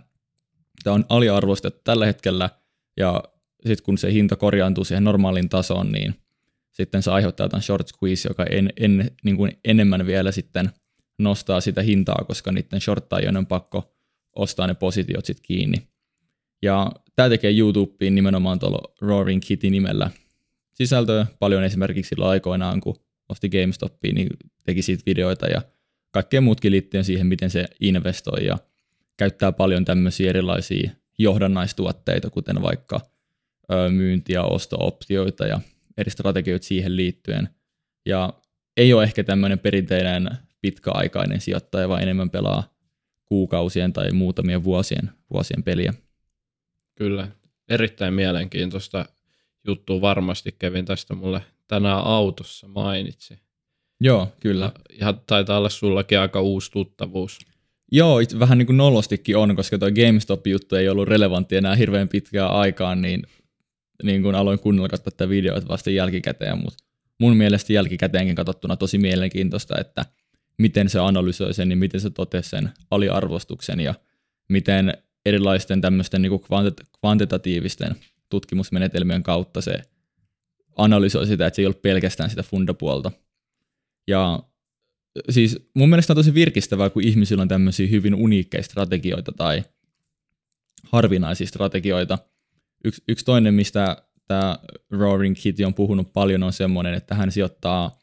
tämä 0.85 0.94
on 0.94 1.05
aliarvostettu 1.09 1.81
tällä 1.85 2.07
hetkellä, 2.07 2.50
ja 2.96 3.22
sitten 3.66 3.85
kun 3.85 3.98
se 3.98 4.12
hinta 4.12 4.37
korjaantuu 4.37 4.85
siihen 4.85 5.05
normaaliin 5.05 5.48
tasoon, 5.48 5.92
niin 5.92 6.14
sitten 6.72 7.02
se 7.02 7.11
aiheuttaa 7.11 7.48
tämän 7.48 7.62
short 7.62 7.88
squeeze, 7.88 8.28
joka 8.28 8.44
en, 8.44 8.72
en, 8.76 9.11
niin 9.24 9.37
kuin 9.37 9.52
enemmän 9.64 10.06
vielä 10.06 10.32
sitten 10.32 10.70
nostaa 11.18 11.61
sitä 11.61 11.82
hintaa, 11.82 12.24
koska 12.26 12.52
niiden 12.52 12.80
shorttajien 12.80 13.37
on 13.37 13.46
pakko 13.46 13.94
ostaa 14.37 14.66
ne 14.66 14.74
positiot 14.74 15.24
sitten 15.24 15.44
kiinni. 15.46 15.76
Ja 16.62 16.92
tämä 17.16 17.28
tekee 17.28 17.58
YouTubeen 17.58 18.14
nimenomaan 18.14 18.58
tuolla 18.58 18.94
Roaring 19.00 19.42
Kitty 19.46 19.70
nimellä 19.70 20.11
sisältöä 20.74 21.26
paljon 21.38 21.64
esimerkiksi 21.64 22.08
silloin 22.08 22.30
aikoinaan, 22.30 22.80
kun 22.80 22.96
osti 23.28 23.48
GameStopiin, 23.48 24.14
niin 24.14 24.28
teki 24.64 24.82
siitä 24.82 25.02
videoita 25.06 25.46
ja 25.46 25.62
kaikkea 26.11 26.40
muutkin 26.40 26.72
liittyen 26.72 27.04
siihen, 27.04 27.26
miten 27.26 27.50
se 27.50 27.64
investoi 27.80 28.46
ja 28.46 28.58
käyttää 29.16 29.52
paljon 29.52 29.85
tämmöisiä 29.85 30.30
erilaisia 30.30 30.90
johdannaistuotteita, 31.18 32.30
kuten 32.30 32.62
vaikka 32.62 33.00
myynti- 33.90 34.32
ja 34.32 34.42
osto-optioita 34.42 35.46
ja 35.46 35.61
eri 35.96 36.11
strategioita 36.11 36.66
siihen 36.66 36.96
liittyen. 36.96 37.48
Ja 38.07 38.33
ei 38.76 38.92
ole 38.92 39.02
ehkä 39.02 39.24
tämmöinen 39.24 39.59
perinteinen 39.59 40.31
pitkäaikainen 40.61 41.40
sijoittaja, 41.40 41.88
vaan 41.88 42.02
enemmän 42.02 42.31
pelaa 42.31 42.74
kuukausien 43.24 43.92
tai 43.92 44.12
muutamien 44.12 44.64
vuosien, 44.64 45.11
vuosien 45.33 45.62
peliä. 45.62 45.94
Kyllä, 46.94 47.28
erittäin 47.68 48.14
mielenkiintoista 48.14 49.07
juttua 49.66 50.00
varmasti 50.00 50.55
Kevin 50.59 50.85
tästä 50.85 51.14
mulle 51.14 51.42
tänään 51.68 52.05
autossa 52.05 52.68
mainitsi. 52.68 53.38
Joo, 54.00 54.33
kyllä. 54.40 54.72
Ja 55.00 55.12
taitaa 55.12 55.59
olla 55.59 55.68
sullakin 55.68 56.20
aika 56.20 56.40
uusi 56.40 56.70
tuttavuus. 56.70 57.38
Joo, 57.92 58.18
vähän 58.38 58.59
niin 58.59 58.66
kuin 58.66 58.76
nolostikin 58.76 59.37
on, 59.37 59.57
koska 59.57 59.78
tuo 59.78 59.88
GameStop-juttu 59.90 60.76
ei 60.76 60.88
ollut 60.88 61.09
relevantti 61.09 61.57
enää 61.57 61.74
hirveän 61.74 62.09
pitkään 62.09 62.50
aikaan, 62.50 63.02
niin, 63.02 63.22
niin 64.06 64.22
kuin 64.22 64.34
aloin 64.34 64.58
kuunnella 64.58 64.88
katsoa 64.88 65.10
tätä 65.10 65.28
videoita 65.28 65.68
vasta 65.68 65.90
jälkikäteen, 65.90 66.58
mutta 66.58 66.84
mun 67.18 67.36
mielestä 67.36 67.72
jälkikäteenkin 67.72 68.36
katsottuna 68.36 68.76
tosi 68.76 68.98
mielenkiintoista, 68.98 69.80
että 69.80 70.04
miten 70.58 70.88
se 70.88 70.98
analysoi 70.98 71.54
sen 71.54 71.70
ja 71.70 71.76
miten 71.76 72.00
se 72.00 72.10
totesi 72.10 72.50
sen 72.50 72.70
aliarvostuksen 72.90 73.80
ja 73.80 73.94
miten 74.48 74.94
erilaisten 75.26 75.80
tämmöisten 75.80 76.22
niin 76.22 76.40
kvantitatiivisten 77.00 77.96
tutkimusmenetelmien 78.28 79.22
kautta 79.22 79.60
se 79.60 79.82
analysoi 80.76 81.26
sitä, 81.26 81.46
että 81.46 81.56
se 81.56 81.62
ei 81.62 81.66
ole 81.66 81.74
pelkästään 81.74 82.30
sitä 82.30 82.42
fundapuolta. 82.42 83.12
Ja 84.06 84.42
siis 85.30 85.68
mun 85.74 85.88
mielestä 85.88 86.12
on 86.12 86.16
tosi 86.16 86.34
virkistävää, 86.34 86.90
kun 86.90 87.02
ihmisillä 87.02 87.42
on 87.42 87.48
tämmöisiä 87.48 87.86
hyvin 87.86 88.14
uniikkeja 88.14 88.62
strategioita 88.62 89.32
tai 89.32 89.62
harvinaisia 90.84 91.46
strategioita. 91.46 92.18
Yksi, 92.84 93.02
yksi 93.08 93.24
toinen, 93.24 93.54
mistä 93.54 93.96
tämä 94.28 94.58
Roaring 94.90 95.36
Kitty 95.42 95.64
on 95.64 95.74
puhunut 95.74 96.12
paljon, 96.12 96.42
on 96.42 96.52
semmoinen, 96.52 96.94
että 96.94 97.14
hän 97.14 97.32
sijoittaa 97.32 97.98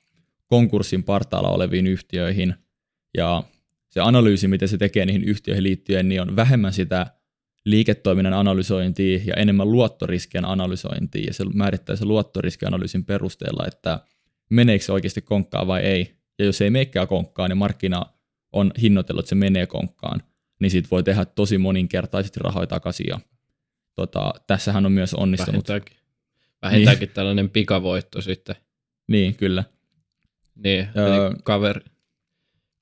konkurssin 0.45 1.03
partaalla 1.03 1.49
oleviin 1.49 1.87
yhtiöihin, 1.87 2.55
ja 3.17 3.43
se 3.89 3.99
analyysi, 3.99 4.47
mitä 4.47 4.67
se 4.67 4.77
tekee 4.77 5.05
niihin 5.05 5.23
yhtiöihin 5.23 5.63
liittyen, 5.63 6.09
niin 6.09 6.21
on 6.21 6.35
vähemmän 6.35 6.73
sitä 6.73 7.07
liiketoiminnan 7.65 8.33
analysointia 8.33 9.19
ja 9.25 9.33
enemmän 9.33 9.71
luottoriskien 9.71 10.45
analysointia, 10.45 11.23
ja 11.27 11.33
se 11.33 11.45
määrittää 11.53 11.95
se 11.95 12.05
luottoriskianalyysin 12.05 13.05
perusteella, 13.05 13.67
että 13.67 13.99
meneekö 14.49 14.85
se 14.85 14.91
oikeasti 14.91 15.21
konkkaan 15.21 15.67
vai 15.67 15.81
ei. 15.81 16.15
Ja 16.39 16.45
jos 16.45 16.61
ei 16.61 16.69
meikään 16.69 17.07
konkkaan, 17.07 17.49
niin 17.49 17.57
markkina 17.57 18.05
on 18.51 18.71
hinnoitellut, 18.81 19.19
että 19.19 19.29
se 19.29 19.35
menee 19.35 19.67
konkkaan, 19.67 20.23
niin 20.59 20.71
siitä 20.71 20.87
voi 20.91 21.03
tehdä 21.03 21.25
tosi 21.25 21.57
moninkertaisesti 21.57 22.39
rahoja 22.39 22.67
takaisin. 22.67 23.05
Ja, 23.09 23.19
tota, 23.99 24.33
tässähän 24.47 24.85
on 24.85 24.91
myös 24.91 25.13
onnistunut. 25.13 25.67
Vähintäänkin, 25.67 25.97
vähintäänkin 26.61 27.07
niin. 27.07 27.13
tällainen 27.13 27.49
pikavoitto 27.49 28.21
sitten. 28.21 28.55
Niin, 29.07 29.35
kyllä. 29.35 29.63
Niin, 30.55 30.89
öö, 30.97 31.31
kaveri, 31.43 31.81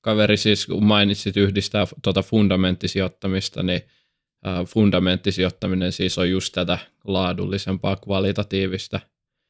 kaveri 0.01 0.37
siis, 0.37 0.65
kun 0.65 0.85
mainitsit 0.85 1.37
yhdistää 1.37 1.87
tuota 2.03 2.21
fundamenttisijoittamista, 2.21 3.63
niin 3.63 3.81
äh, 4.47 4.65
fundamenttisijoittaminen 4.65 5.91
siis 5.91 6.17
on 6.17 6.29
just 6.29 6.53
tätä 6.53 6.77
laadullisempaa 7.03 7.95
kvalitatiivista. 7.95 8.99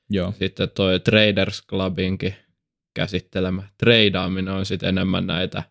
Joo. 0.10 0.34
Sitten 0.40 0.70
toi 0.70 1.00
Traders 1.00 1.68
Clubinkin 1.68 2.36
käsittelemä 2.94 3.64
treidaaminen 3.78 4.54
on 4.54 4.66
sitten 4.66 4.90
enemmän 4.90 5.28
näitä, 5.28 5.64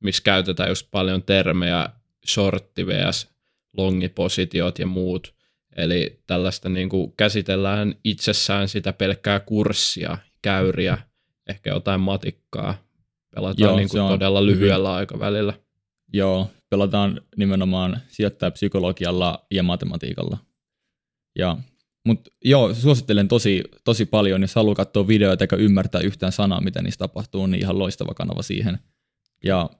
missä 0.00 0.22
käytetään 0.22 0.68
just 0.68 0.88
paljon 0.90 1.22
termejä 1.22 1.88
shortti 2.26 2.86
vs 2.86 3.33
longipositiot 3.76 4.78
ja 4.78 4.86
muut. 4.86 5.34
Eli 5.76 6.22
tällaista 6.26 6.68
niin 6.68 6.88
kuin 6.88 7.12
käsitellään 7.16 7.94
itsessään 8.04 8.68
sitä 8.68 8.92
pelkkää 8.92 9.40
kurssia, 9.40 10.18
käyriä, 10.42 10.98
ehkä 11.48 11.70
jotain 11.70 12.00
matikkaa. 12.00 12.74
Pelataan 13.34 13.68
Joo, 13.68 13.76
niin 13.76 13.88
kuin 13.88 14.08
todella 14.08 14.46
lyhyellä 14.46 14.88
hyvin. 14.88 14.98
aikavälillä. 14.98 15.54
Joo, 16.12 16.50
pelataan 16.70 17.20
nimenomaan 17.36 18.00
sijoittajapsykologialla 18.08 19.46
ja 19.50 19.62
matematiikalla. 19.62 20.38
Ja, 21.38 21.56
mutta 22.04 22.30
joo, 22.44 22.74
suosittelen 22.74 23.28
tosi, 23.28 23.64
tosi 23.84 24.06
paljon, 24.06 24.42
jos 24.42 24.54
haluaa 24.54 24.74
katsoa 24.74 25.08
videoita 25.08 25.44
eikä 25.44 25.56
ymmärtää 25.56 26.00
yhtään 26.00 26.32
sanaa, 26.32 26.60
mitä 26.60 26.82
niistä 26.82 26.98
tapahtuu, 26.98 27.46
niin 27.46 27.60
ihan 27.62 27.78
loistava 27.78 28.14
kanava 28.14 28.42
siihen. 28.42 28.78
Ja 29.44 29.70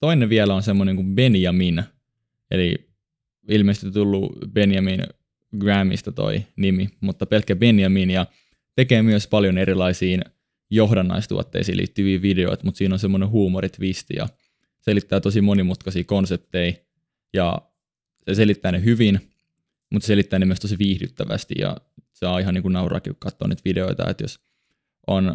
toinen 0.00 0.28
vielä 0.28 0.54
on 0.54 0.62
semmoinen 0.62 0.96
kuin 0.96 1.14
Benjamin, 1.14 1.82
eli 2.50 2.87
ilmeisesti 3.48 3.90
tullut 3.90 4.38
Benjamin 4.52 5.02
Grahamista 5.58 6.12
toi 6.12 6.44
nimi, 6.56 6.88
mutta 7.00 7.26
pelkkä 7.26 7.56
Benjamin, 7.56 8.10
ja 8.10 8.26
tekee 8.76 9.02
myös 9.02 9.26
paljon 9.26 9.58
erilaisiin 9.58 10.24
johdannaistuotteisiin 10.70 11.78
liittyviä 11.78 12.22
videoita, 12.22 12.64
mutta 12.64 12.78
siinä 12.78 12.94
on 12.94 12.98
semmoinen 12.98 13.28
huumoritvisti 13.28 14.14
ja 14.16 14.28
selittää 14.80 15.20
tosi 15.20 15.40
monimutkaisia 15.40 16.04
konsepteja 16.04 16.72
ja 17.32 17.58
se 18.28 18.34
selittää 18.34 18.72
ne 18.72 18.84
hyvin, 18.84 19.20
mutta 19.90 20.06
se 20.06 20.10
selittää 20.10 20.38
ne 20.38 20.46
myös 20.46 20.60
tosi 20.60 20.78
viihdyttävästi 20.78 21.54
ja 21.58 21.76
on 22.22 22.40
ihan 22.40 22.54
niin 22.54 22.62
kuin 22.62 22.72
nauraakin, 22.72 23.12
kun 23.12 23.20
katsoo 23.20 23.48
niitä 23.48 23.62
videoita, 23.64 24.10
että 24.10 24.24
jos 24.24 24.40
on 25.06 25.34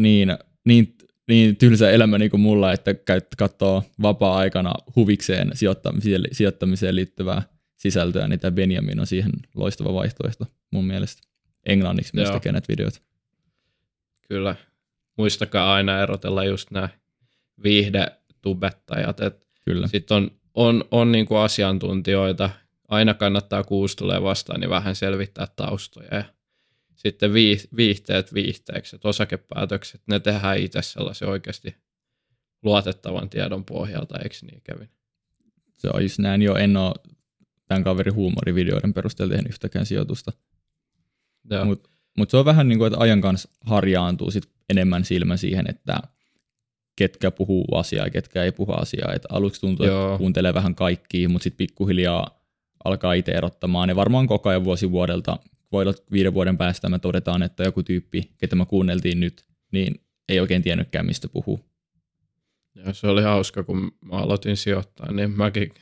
niin, 0.00 0.36
niin, 0.64 0.96
niin 1.28 1.56
tylsä 1.56 1.90
elämä 1.90 2.18
niin 2.18 2.30
kuin 2.30 2.40
mulla, 2.40 2.72
että 2.72 2.94
katsoo 3.38 3.82
vapaa-aikana 4.02 4.74
huvikseen 4.96 5.50
sijoittamiseen, 5.54 6.22
sijoittamiseen 6.32 6.96
liittyvää 6.96 7.42
sisältöä, 7.76 8.28
niin 8.28 8.40
tämä 8.40 8.50
Benjamin 8.50 9.00
on 9.00 9.06
siihen 9.06 9.32
loistava 9.54 9.94
vaihtoehto 9.94 10.46
mun 10.70 10.84
mielestä. 10.84 11.22
Englanniksi 11.66 12.14
myös 12.14 12.30
tekee 12.30 12.52
näitä 12.52 12.68
videoita. 12.68 13.00
Kyllä. 14.28 14.56
Muistakaa 15.18 15.74
aina 15.74 16.02
erotella 16.02 16.44
just 16.44 16.70
nämä 16.70 16.88
viihdetubettajat. 17.62 19.16
Kyllä. 19.64 19.88
Sitten 19.88 20.16
on, 20.16 20.30
on, 20.54 20.84
on 20.90 21.12
niin 21.12 21.26
kuin 21.26 21.38
asiantuntijoita, 21.38 22.50
aina 22.88 23.14
kannattaa 23.14 23.64
kuusi 23.64 23.96
tulee 23.96 24.22
vastaan, 24.22 24.60
niin 24.60 24.70
vähän 24.70 24.96
selvittää 24.96 25.46
taustoja. 25.56 26.08
Ja 26.14 26.24
sitten 26.94 27.32
viihteet 27.76 28.34
viihteeksi, 28.34 28.96
että 28.96 29.08
osakepäätökset, 29.08 30.02
ne 30.06 30.20
tehdään 30.20 30.58
itse 30.58 30.82
sellaisen 30.82 31.28
oikeasti 31.28 31.76
luotettavan 32.62 33.30
tiedon 33.30 33.64
pohjalta, 33.64 34.18
eikö 34.18 34.36
niin 34.42 34.60
Kevin? 34.64 34.90
Se 35.78 35.88
on 35.94 36.02
just 36.02 36.18
näin, 36.18 36.42
jo 36.42 36.56
en 36.56 36.76
ole 36.76 36.94
tämän 37.68 37.84
kaverin 37.84 38.14
huumorivideoiden 38.14 38.94
perusteella 38.94 39.34
tehnyt 39.34 39.52
yhtäkään 39.52 39.86
sijoitusta. 39.86 40.32
Mutta 41.64 41.92
mutta 42.18 42.30
se 42.30 42.36
on 42.36 42.44
vähän 42.44 42.68
niin 42.68 42.78
kuin, 42.78 42.86
että 42.86 43.00
ajan 43.00 43.20
kanssa 43.20 43.48
harjaantuu 43.60 44.30
sit 44.30 44.50
enemmän 44.70 45.04
silmä 45.04 45.36
siihen, 45.36 45.64
että 45.68 45.98
ketkä 46.96 47.30
puhuu 47.30 47.64
asiaa 47.74 48.06
ja 48.06 48.10
ketkä 48.10 48.44
ei 48.44 48.52
puhu 48.52 48.72
asiaa. 48.72 49.12
Et 49.12 49.26
aluksi 49.28 49.60
tuntuu, 49.60 49.86
Joo. 49.86 50.06
että 50.06 50.18
kuuntelee 50.18 50.54
vähän 50.54 50.74
kaikkia, 50.74 51.28
mutta 51.28 51.42
sitten 51.42 51.66
pikkuhiljaa 51.66 52.40
alkaa 52.84 53.12
itse 53.12 53.32
erottamaan. 53.32 53.88
Ja 53.88 53.96
varmaan 53.96 54.26
koko 54.26 54.48
ajan 54.48 54.64
vuosi 54.64 54.90
vuodelta, 54.90 55.38
voi 55.72 55.82
olla 55.82 55.94
viiden 56.12 56.34
vuoden 56.34 56.58
päästä 56.58 56.88
me 56.88 56.98
todetaan, 56.98 57.42
että 57.42 57.62
joku 57.62 57.82
tyyppi, 57.82 58.30
ketä 58.38 58.56
me 58.56 58.66
kuunneltiin 58.66 59.20
nyt, 59.20 59.44
niin 59.72 60.00
ei 60.28 60.40
oikein 60.40 60.62
tiennytkään, 60.62 61.06
mistä 61.06 61.28
puhuu. 61.28 61.60
Ja 62.74 62.92
se 62.92 63.06
oli 63.06 63.22
hauska, 63.22 63.62
kun 63.62 63.92
mä 64.04 64.16
aloitin 64.16 64.56
sijoittaa, 64.56 65.12
niin 65.12 65.30
mäkin 65.30 65.74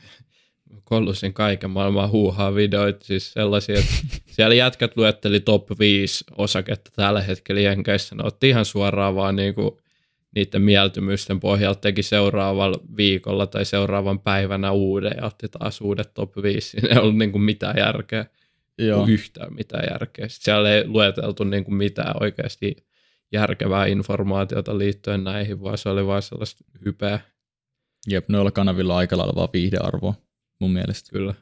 kollusin 0.84 1.32
kaiken 1.32 1.70
maailman 1.70 2.10
huuhaa 2.10 2.54
videoita, 2.54 3.04
siis 3.04 3.32
sellaisia, 3.32 3.78
että 3.78 3.94
siellä 4.36 4.54
jätkät 4.54 4.96
luetteli 4.96 5.40
top 5.40 5.78
5 5.78 6.24
osaketta 6.38 6.90
tällä 6.96 7.22
hetkellä 7.22 7.60
Jenkeissä, 7.60 8.14
ne 8.14 8.22
otti 8.24 8.48
ihan 8.48 8.64
suoraan 8.64 9.14
vaan 9.14 9.36
niinku 9.36 9.80
niiden 10.34 10.62
mieltymysten 10.62 11.40
pohjalta 11.40 11.80
teki 11.80 12.02
seuraavalla 12.02 12.80
viikolla 12.96 13.46
tai 13.46 13.64
seuraavan 13.64 14.20
päivänä 14.20 14.72
uuden 14.72 15.12
ja 15.16 15.26
otti 15.26 15.48
taas 15.48 15.80
uudet 15.80 16.14
top 16.14 16.36
5. 16.42 16.68
Siinä 16.68 16.88
ei 16.94 16.98
ollut 16.98 17.16
niinku 17.16 17.38
mitään 17.38 17.78
järkeä, 17.78 18.26
Joo. 18.86 19.06
yhtään 19.06 19.54
mitään 19.54 19.84
järkeä. 19.90 20.28
Sitten 20.28 20.44
siellä 20.44 20.70
ei 20.70 20.88
lueteltu 20.88 21.44
niinku 21.44 21.70
mitään 21.70 22.14
oikeasti 22.22 22.76
järkevää 23.32 23.86
informaatiota 23.86 24.78
liittyen 24.78 25.24
näihin, 25.24 25.62
vaan 25.62 25.78
se 25.78 25.88
oli 25.88 26.06
vain 26.06 26.22
sellaista 26.22 26.64
hypeä. 26.84 27.20
Jep, 28.08 28.28
noilla 28.28 28.50
kanavilla 28.50 28.96
aika 28.96 29.18
lailla 29.18 29.34
vaan 29.36 29.48
viihdearvoa 29.52 30.14
mun 30.60 30.72
mielestä. 30.72 31.10
Kyllä. 31.12 31.34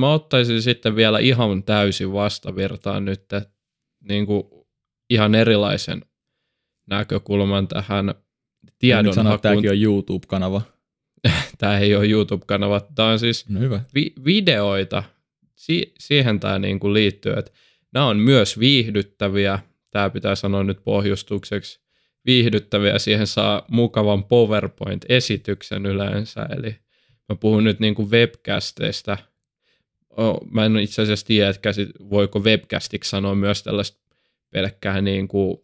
Mä 0.00 0.12
ottaisin 0.12 0.62
sitten 0.62 0.96
vielä 0.96 1.18
ihan 1.18 1.62
täysin 1.62 2.12
vastavirtaan 2.12 3.04
nyt 3.04 3.24
niin 4.08 4.26
kuin 4.26 4.42
ihan 5.10 5.34
erilaisen 5.34 6.04
näkökulman 6.86 7.68
tähän 7.68 8.14
tiedonhakuun. 8.78 9.14
Sanoa, 9.14 9.34
että 9.34 9.48
tämäkin 9.48 9.70
on 9.70 9.82
YouTube-kanava. 9.82 10.62
tämä 11.58 11.78
ei 11.78 11.94
ole 11.94 12.06
YouTube-kanava. 12.06 12.80
Tämä 12.94 13.08
on 13.08 13.18
siis 13.18 13.48
no 13.48 13.60
hyvä. 13.60 13.80
Vi- 13.94 14.12
videoita. 14.24 15.02
Si- 15.60 15.94
siihen 15.98 16.40
tämä 16.40 16.58
niin 16.58 16.80
kuin 16.80 16.94
liittyy, 16.94 17.32
että 17.32 17.52
nämä 17.92 18.06
on 18.06 18.16
myös 18.16 18.58
viihdyttäviä. 18.58 19.58
Tämä 19.90 20.10
pitää 20.10 20.34
sanoa 20.34 20.64
nyt 20.64 20.84
pohjustukseksi. 20.84 21.80
Viihdyttäviä. 22.26 22.98
Siihen 22.98 23.26
saa 23.26 23.64
mukavan 23.68 24.24
PowerPoint-esityksen 24.24 25.86
yleensä. 25.86 26.46
Eli 26.56 26.76
mä 27.28 27.36
puhun 27.36 27.64
nyt 27.64 27.80
niin 27.80 27.94
kuin 27.94 28.10
webcasteista. 28.10 29.18
Oh, 30.10 30.40
mä 30.50 30.64
en 30.64 30.76
itse 30.76 31.02
asiassa 31.02 31.26
tiedä, 31.26 31.50
että 31.50 31.70
voiko 32.10 32.38
webcastiksi 32.38 33.10
sanoa 33.10 33.34
myös 33.34 33.62
tällaista 33.62 34.00
pelkkää 34.50 35.00
niin 35.00 35.28
kuin 35.28 35.58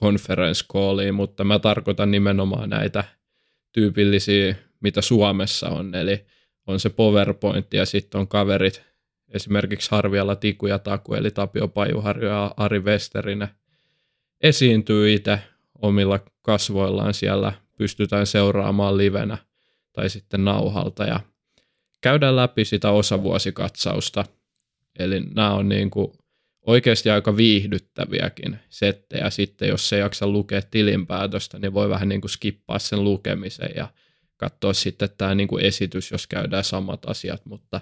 conference 0.00 0.64
callia, 0.72 1.12
mutta 1.12 1.44
mä 1.44 1.58
tarkoitan 1.58 2.10
nimenomaan 2.10 2.70
näitä 2.70 3.04
tyypillisiä, 3.72 4.54
mitä 4.80 5.00
Suomessa 5.00 5.68
on, 5.68 5.94
eli 5.94 6.26
on 6.66 6.80
se 6.80 6.90
PowerPoint 6.90 7.74
ja 7.74 7.86
sitten 7.86 8.20
on 8.20 8.28
kaverit, 8.28 8.91
esimerkiksi 9.34 9.90
Harvialla 9.90 10.36
Tiku 10.36 10.66
ja 10.66 10.78
Taku, 10.78 11.14
eli 11.14 11.30
Tapio 11.30 11.68
Pajuharjo 11.68 12.30
ja 12.30 12.54
Ari 12.56 12.80
Westerinen, 12.80 13.48
esiintyy 14.40 15.12
itse 15.12 15.38
omilla 15.82 16.20
kasvoillaan 16.42 17.14
siellä, 17.14 17.52
pystytään 17.78 18.26
seuraamaan 18.26 18.96
livenä 18.96 19.38
tai 19.92 20.10
sitten 20.10 20.44
nauhalta 20.44 21.04
ja 21.04 21.20
käydään 22.00 22.36
läpi 22.36 22.64
sitä 22.64 22.90
osavuosikatsausta. 22.90 24.24
Eli 24.98 25.20
nämä 25.20 25.54
on 25.54 25.68
niin 25.68 25.90
kuin 25.90 26.12
oikeasti 26.66 27.10
aika 27.10 27.36
viihdyttäviäkin 27.36 28.58
settejä. 28.68 29.30
Sitten, 29.30 29.68
jos 29.68 29.92
ei 29.92 30.00
jaksa 30.00 30.26
lukea 30.26 30.62
tilinpäätöstä, 30.62 31.58
niin 31.58 31.74
voi 31.74 31.88
vähän 31.88 32.08
niin 32.08 32.20
kuin 32.20 32.30
skippaa 32.30 32.78
sen 32.78 33.04
lukemisen 33.04 33.70
ja 33.76 33.88
katsoa 34.36 34.72
sitten 34.72 35.08
tämä 35.18 35.34
niin 35.34 35.48
kuin 35.48 35.64
esitys, 35.64 36.10
jos 36.10 36.26
käydään 36.26 36.64
samat 36.64 37.08
asiat, 37.08 37.46
mutta 37.46 37.80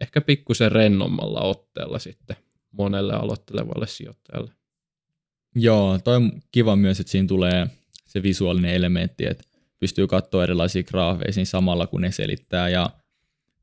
ehkä 0.00 0.20
pikkusen 0.20 0.72
rennommalla 0.72 1.40
otteella 1.40 1.98
sitten 1.98 2.36
monelle 2.72 3.14
aloittelevalle 3.14 3.86
sijoittajalle. 3.86 4.52
Joo, 5.54 5.98
toi 6.04 6.16
on 6.16 6.32
kiva 6.52 6.76
myös, 6.76 7.00
että 7.00 7.10
siinä 7.10 7.28
tulee 7.28 7.66
se 8.06 8.22
visuaalinen 8.22 8.74
elementti, 8.74 9.26
että 9.26 9.44
pystyy 9.80 10.06
katsoa 10.06 10.44
erilaisia 10.44 10.82
graafeja 10.82 11.44
samalla, 11.44 11.86
kun 11.86 12.00
ne 12.00 12.12
selittää, 12.12 12.68
ja 12.68 12.90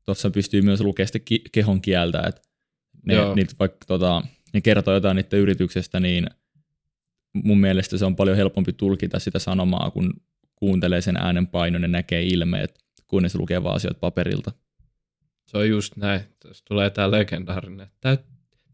tuossa 0.04 0.30
pystyy 0.30 0.62
myös 0.62 0.80
lukemaan 0.80 1.08
kehon 1.52 1.80
kieltä, 1.80 2.22
että 2.26 2.42
ne, 3.06 3.14
niitä 3.34 3.54
vaikka 3.58 3.86
tota, 3.86 4.22
ne 4.52 4.60
kertoo 4.60 4.94
jotain 4.94 5.16
niiden 5.16 5.38
yrityksestä, 5.38 6.00
niin 6.00 6.26
mun 7.34 7.60
mielestä 7.60 7.98
se 7.98 8.04
on 8.04 8.16
paljon 8.16 8.36
helpompi 8.36 8.72
tulkita 8.72 9.18
sitä 9.18 9.38
sanomaa, 9.38 9.90
kun 9.90 10.12
kuuntelee 10.56 11.00
sen 11.00 11.16
äänen 11.16 11.46
painon 11.46 11.82
ja 11.82 11.88
näkee 11.88 12.22
ilmeet, 12.22 12.84
kun 13.06 13.30
se 13.30 13.38
lukee 13.38 13.62
vaan 13.62 13.76
asioita 13.76 14.00
paperilta. 14.00 14.52
Se 15.46 15.58
on 15.58 15.68
just 15.68 15.96
näin. 15.96 16.20
Tässä 16.40 16.64
tulee 16.68 16.90
tämä 16.90 17.10
legendaarinen. 17.10 17.86
Täyt, 18.00 18.20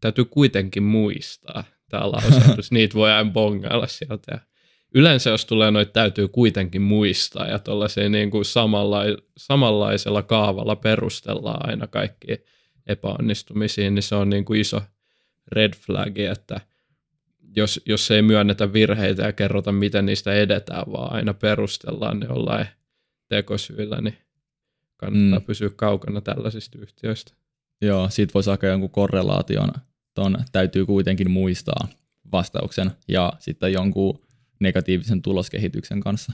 täytyy 0.01 0.25
kuitenkin 0.25 0.83
muistaa 0.83 1.63
tämä 1.89 2.11
lausahdus. 2.11 2.71
Niitä 2.77 2.93
voi 2.93 3.11
aina 3.11 3.31
bongailla 3.31 3.87
sieltä. 3.87 4.31
Ja 4.31 4.39
yleensä 4.95 5.29
jos 5.29 5.45
tulee 5.45 5.71
noita 5.71 5.91
täytyy 5.91 6.27
kuitenkin 6.27 6.81
muistaa 6.81 7.47
ja 7.47 7.59
tuollaisia 7.59 8.09
niin 8.09 8.31
kuin 8.31 8.45
samanlai, 8.45 9.17
samanlaisella 9.37 10.21
kaavalla 10.21 10.75
perustellaan 10.75 11.69
aina 11.69 11.87
kaikki 11.87 12.27
epäonnistumisiin, 12.87 13.95
niin 13.95 14.03
se 14.03 14.15
on 14.15 14.29
niin 14.29 14.45
kuin 14.45 14.61
iso, 14.61 14.81
red 15.51 15.73
flagi, 15.73 16.25
että 16.25 16.61
jos, 17.55 17.81
jos 17.85 18.11
ei 18.11 18.21
myönnetä 18.21 18.73
virheitä 18.73 19.23
ja 19.23 19.33
kerrota, 19.33 19.71
miten 19.71 20.05
niistä 20.05 20.33
edetään, 20.33 20.83
vaan 20.91 21.13
aina 21.13 21.33
perustellaan 21.33 22.19
ne 22.19 22.25
jollain 22.25 22.67
tekosyillä, 23.29 24.01
niin 24.01 24.17
kannattaa 25.03 25.39
mm. 25.39 25.45
pysyä 25.45 25.69
kaukana 25.75 26.21
tällaisista 26.21 26.77
yhtiöistä. 26.81 27.33
Joo, 27.81 28.09
siitä 28.09 28.33
voisi 28.33 28.45
saada 28.45 28.67
jonkun 28.67 28.89
korrelaation, 28.89 29.71
ton 30.13 30.37
täytyy 30.51 30.85
kuitenkin 30.85 31.31
muistaa 31.31 31.87
vastauksen 32.31 32.91
ja 33.07 33.33
sitten 33.39 33.73
jonkun 33.73 34.19
negatiivisen 34.59 35.21
tuloskehityksen 35.21 35.99
kanssa. 35.99 36.33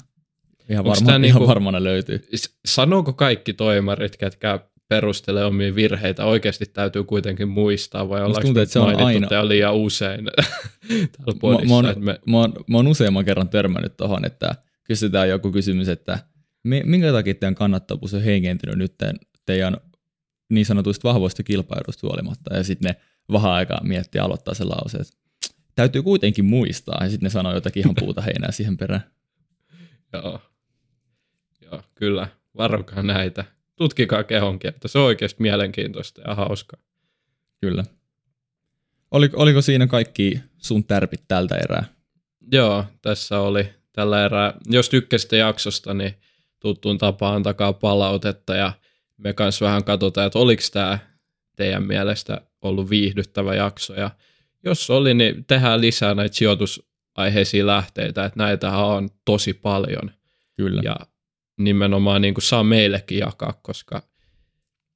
Ihan, 0.69 0.85
varma, 0.85 1.09
ihan 1.09 1.21
niinku, 1.21 1.47
varmana 1.47 1.83
löytyy. 1.83 2.21
Sanooko 2.65 3.13
kaikki 3.13 3.53
toimarit, 3.53 4.17
ketkä 4.17 4.59
perustelee 4.89 5.45
omia 5.45 5.75
virheitä. 5.75 6.25
Oikeasti 6.25 6.65
täytyy 6.65 7.03
kuitenkin 7.03 7.49
muistaa, 7.49 8.09
vai 8.09 8.21
ollaanko 8.21 8.41
tuntuu, 8.41 8.63
että 8.63 8.73
se 8.73 8.79
on 8.79 8.95
aina. 8.95 9.47
liian 9.47 9.75
usein 9.75 10.25
täällä 11.17 11.39
podissa, 11.41 11.75
mä, 11.75 11.81
mä, 11.81 11.87
oon, 11.89 12.03
me... 12.03 12.19
mä, 12.25 12.37
oon, 12.37 12.53
mä 12.67 12.77
oon 12.77 12.87
useamman 12.87 13.25
kerran 13.25 13.49
törmännyt 13.49 13.97
tuohon, 13.97 14.25
että 14.25 14.55
kysytään 14.83 15.29
joku 15.29 15.51
kysymys, 15.51 15.89
että 15.89 16.19
minkä 16.63 17.11
takia 17.11 17.35
teidän 17.35 17.55
kannattavuus 17.55 18.13
on 18.13 18.21
heikentynyt 18.21 18.77
nyt 18.77 18.93
teidän 19.45 19.77
niin 20.49 20.65
sanotuista 20.65 21.07
vahvoista 21.07 21.43
kilpailuista 21.43 22.07
huolimatta, 22.07 22.55
ja 22.55 22.63
sitten 22.63 22.89
ne 22.89 23.01
vähän 23.31 23.51
aikaa 23.51 23.83
miettii 23.83 24.21
aloittaa 24.21 24.53
se 24.53 24.63
lause, 24.63 24.97
että 24.97 25.13
täytyy 25.75 26.03
kuitenkin 26.03 26.45
muistaa, 26.45 27.03
ja 27.03 27.09
sitten 27.09 27.25
ne 27.25 27.29
sanoo 27.29 27.53
jotakin 27.53 27.83
ihan 27.83 27.95
puuta 27.99 28.21
heinää 28.21 28.51
siihen 28.51 28.77
perään. 28.77 29.03
Joo. 30.13 30.41
Joo, 31.61 31.83
kyllä. 31.95 32.27
Varokaa 32.57 33.03
näitä 33.03 33.45
tutkikaa 33.75 34.23
kehonkieltä. 34.23 34.87
Se 34.87 34.99
on 34.99 35.05
oikeasti 35.05 35.41
mielenkiintoista 35.41 36.21
ja 36.27 36.35
hauskaa. 36.35 36.79
Kyllä. 37.61 37.83
Oliko, 39.11 39.41
oliko 39.41 39.61
siinä 39.61 39.87
kaikki 39.87 40.39
sun 40.57 40.83
tärpit 40.83 41.23
tältä 41.27 41.55
erää? 41.55 41.85
Joo, 42.51 42.85
tässä 43.01 43.39
oli 43.39 43.69
tällä 43.93 44.25
erää. 44.25 44.53
Jos 44.65 44.89
tykkäsitte 44.89 45.37
jaksosta, 45.37 45.93
niin 45.93 46.13
tuttuun 46.59 46.97
tapaan 46.97 47.43
takaa 47.43 47.73
palautetta 47.73 48.55
ja 48.55 48.73
me 49.17 49.33
kanssa 49.33 49.65
vähän 49.65 49.83
katsotaan, 49.83 50.27
että 50.27 50.39
oliko 50.39 50.63
tämä 50.73 50.99
teidän 51.55 51.83
mielestä 51.83 52.41
ollut 52.61 52.89
viihdyttävä 52.89 53.55
jakso 53.55 53.93
ja 53.93 54.11
jos 54.63 54.89
oli, 54.89 55.13
niin 55.13 55.45
tehdään 55.45 55.81
lisää 55.81 56.15
näitä 56.15 56.35
sijoitusaiheisia 56.35 57.67
lähteitä, 57.67 58.25
että 58.25 58.39
näitä 58.39 58.77
on 58.77 59.09
tosi 59.25 59.53
paljon. 59.53 60.11
Kyllä. 60.55 60.81
Ja 60.85 60.95
nimenomaan 61.57 62.21
niin 62.21 62.33
kuin 62.33 62.43
saa 62.43 62.63
meillekin 62.63 63.17
jakaa, 63.17 63.53
koska 63.61 64.03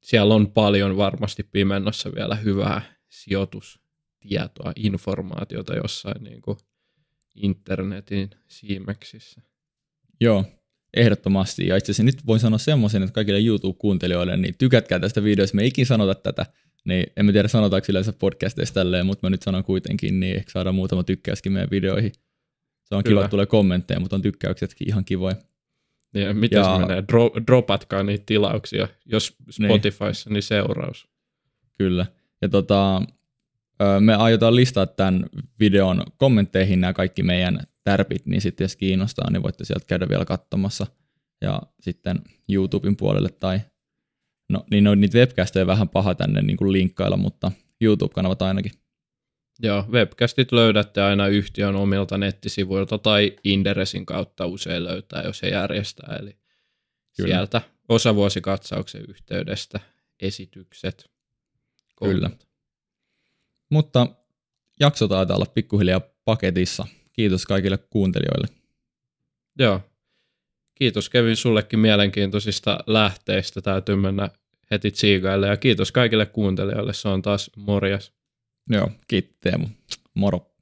siellä 0.02 0.34
on 0.34 0.52
paljon 0.52 0.98
varmasti 0.98 1.44
pimennossa 1.44 2.12
vielä 2.16 2.36
hyvää 2.36 2.82
sijoitustietoa, 3.10 4.72
informaatiota 4.76 5.76
jossain 5.76 6.24
niin 6.24 6.42
kuin 6.42 6.58
internetin 7.36 8.30
siimeksissä. 8.48 9.42
Joo, 10.22 10.46
ehdottomasti. 10.94 11.68
Ja 11.68 11.78
itse 11.78 11.92
asiassa 11.92 12.04
nyt 12.04 12.26
voin 12.26 12.40
sanoa 12.40 12.58
semmoisen, 12.58 13.04
että 13.04 13.14
kaikille 13.14 13.40
YouTube-kuuntelijoille, 13.40 14.38
niin 14.38 14.56
tykätkää 14.58 15.00
tästä 15.00 15.24
videosta. 15.24 15.56
Me 15.56 15.62
ei 15.62 15.68
ikin 15.68 15.86
sanota 15.86 16.16
tätä, 16.16 16.46
niin 16.86 17.06
en 17.18 17.34
tiedä 17.34 17.48
sanotaanko 17.48 17.86
yleensä 17.90 18.14
podcasteissa 18.14 18.74
tälleen, 18.74 19.06
mutta 19.06 19.28
mä 19.28 19.30
nyt 19.30 19.42
sanon 19.42 19.64
kuitenkin, 19.64 20.20
niin 20.20 20.36
ehkä 20.36 20.52
saadaan 20.52 20.76
muutama 20.76 21.04
tykkäyskin 21.04 21.52
meidän 21.52 21.72
videoihin. 21.72 22.12
Se 22.84 22.96
on 22.96 23.04
Kyllä. 23.04 23.22
kiva, 23.22 23.30
tulee 23.30 23.46
kommentteja, 23.46 24.00
mutta 24.00 24.16
on 24.16 24.22
tykkäyksetkin 24.22 24.88
ihan 24.88 25.06
kivoja. 25.06 25.36
Niin, 26.14 26.38
miten 26.38 26.58
ja, 26.58 26.64
se 26.64 26.80
menee? 26.80 27.02
Dro- 27.02 27.44
dropatkaa 27.48 28.04
niitä 28.04 28.24
tilauksia, 28.26 28.88
jos 29.06 29.36
niin. 29.60 29.70
Spotifyssa, 29.70 30.30
niin, 30.30 30.34
niin 30.34 30.44
seuraus. 30.44 31.08
Kyllä. 31.78 32.06
Ja 32.42 32.50
tota, 32.50 33.02
me 34.00 34.16
aiotaan 34.16 34.56
listaa 34.56 34.86
tämän 34.86 35.26
videon 35.60 36.04
kommentteihin 36.18 36.82
nämä 36.82 36.94
kaikki 36.94 37.24
meidän 37.24 37.60
tärpit, 37.84 38.26
niin 38.26 38.42
sitten 38.42 38.66
jos 38.66 38.76
kiinnostaa, 38.76 39.32
niin 39.32 39.44
voitte 39.44 39.66
sieltä 39.66 39.86
käydä 39.88 40.10
vielä 40.10 40.26
katsomassa. 40.26 40.88
Ja 41.42 41.62
sitten 41.82 42.22
YouTuben 42.50 42.96
puolelle 42.96 43.30
tai, 43.30 43.60
no 44.50 44.66
niin 44.72 44.88
on 44.88 45.02
niitä 45.02 45.18
webcasteja 45.18 45.68
vähän 45.68 45.90
paha 45.90 46.16
tänne 46.16 46.42
niin 46.42 46.58
kuin 46.58 46.72
linkkailla, 46.72 47.18
mutta 47.18 47.52
YouTube-kanavat 47.82 48.42
ainakin. 48.42 48.72
Joo, 49.60 49.86
webcastit 49.92 50.52
löydätte 50.52 51.02
aina 51.02 51.28
yhtiön 51.28 51.76
omilta 51.76 52.18
nettisivuilta 52.18 52.98
tai 52.98 53.36
Inderesin 53.44 54.06
kautta 54.06 54.46
usein 54.46 54.84
löytää, 54.84 55.22
jos 55.22 55.38
se 55.38 55.50
järjestää. 55.50 56.16
Eli 56.16 56.38
Kyllä. 57.18 57.36
sieltä 57.36 57.62
osavuosikatsauksen 57.90 59.06
yhteydestä 59.08 59.80
esitykset. 60.22 61.12
Kyllä. 62.00 62.30
Mutta 63.72 64.08
jakso 64.80 65.08
taitaa 65.08 65.36
olla 65.36 65.46
pikkuhiljaa 65.46 66.02
paketissa. 66.26 66.88
Kiitos 67.14 67.46
kaikille 67.46 67.78
kuuntelijoille. 67.78 68.48
Joo. 69.60 69.82
Kiitos 70.76 71.10
Kevin 71.10 71.36
sullekin 71.36 71.80
mielenkiintoisista 71.80 72.80
lähteistä. 72.88 73.62
Täytyy 73.62 73.96
mennä 73.96 74.30
heti 74.72 74.92
tsiigaille 74.92 75.48
ja 75.48 75.58
kiitos 75.58 75.92
kaikille 75.92 76.26
kuuntelijoille. 76.26 76.94
Se 76.94 77.10
on 77.10 77.22
taas 77.22 77.52
morjas. 77.56 78.14
Joo, 78.70 78.92
kiitti 79.08 79.38
Teemu. 79.42 79.68
Moro. 80.14 80.53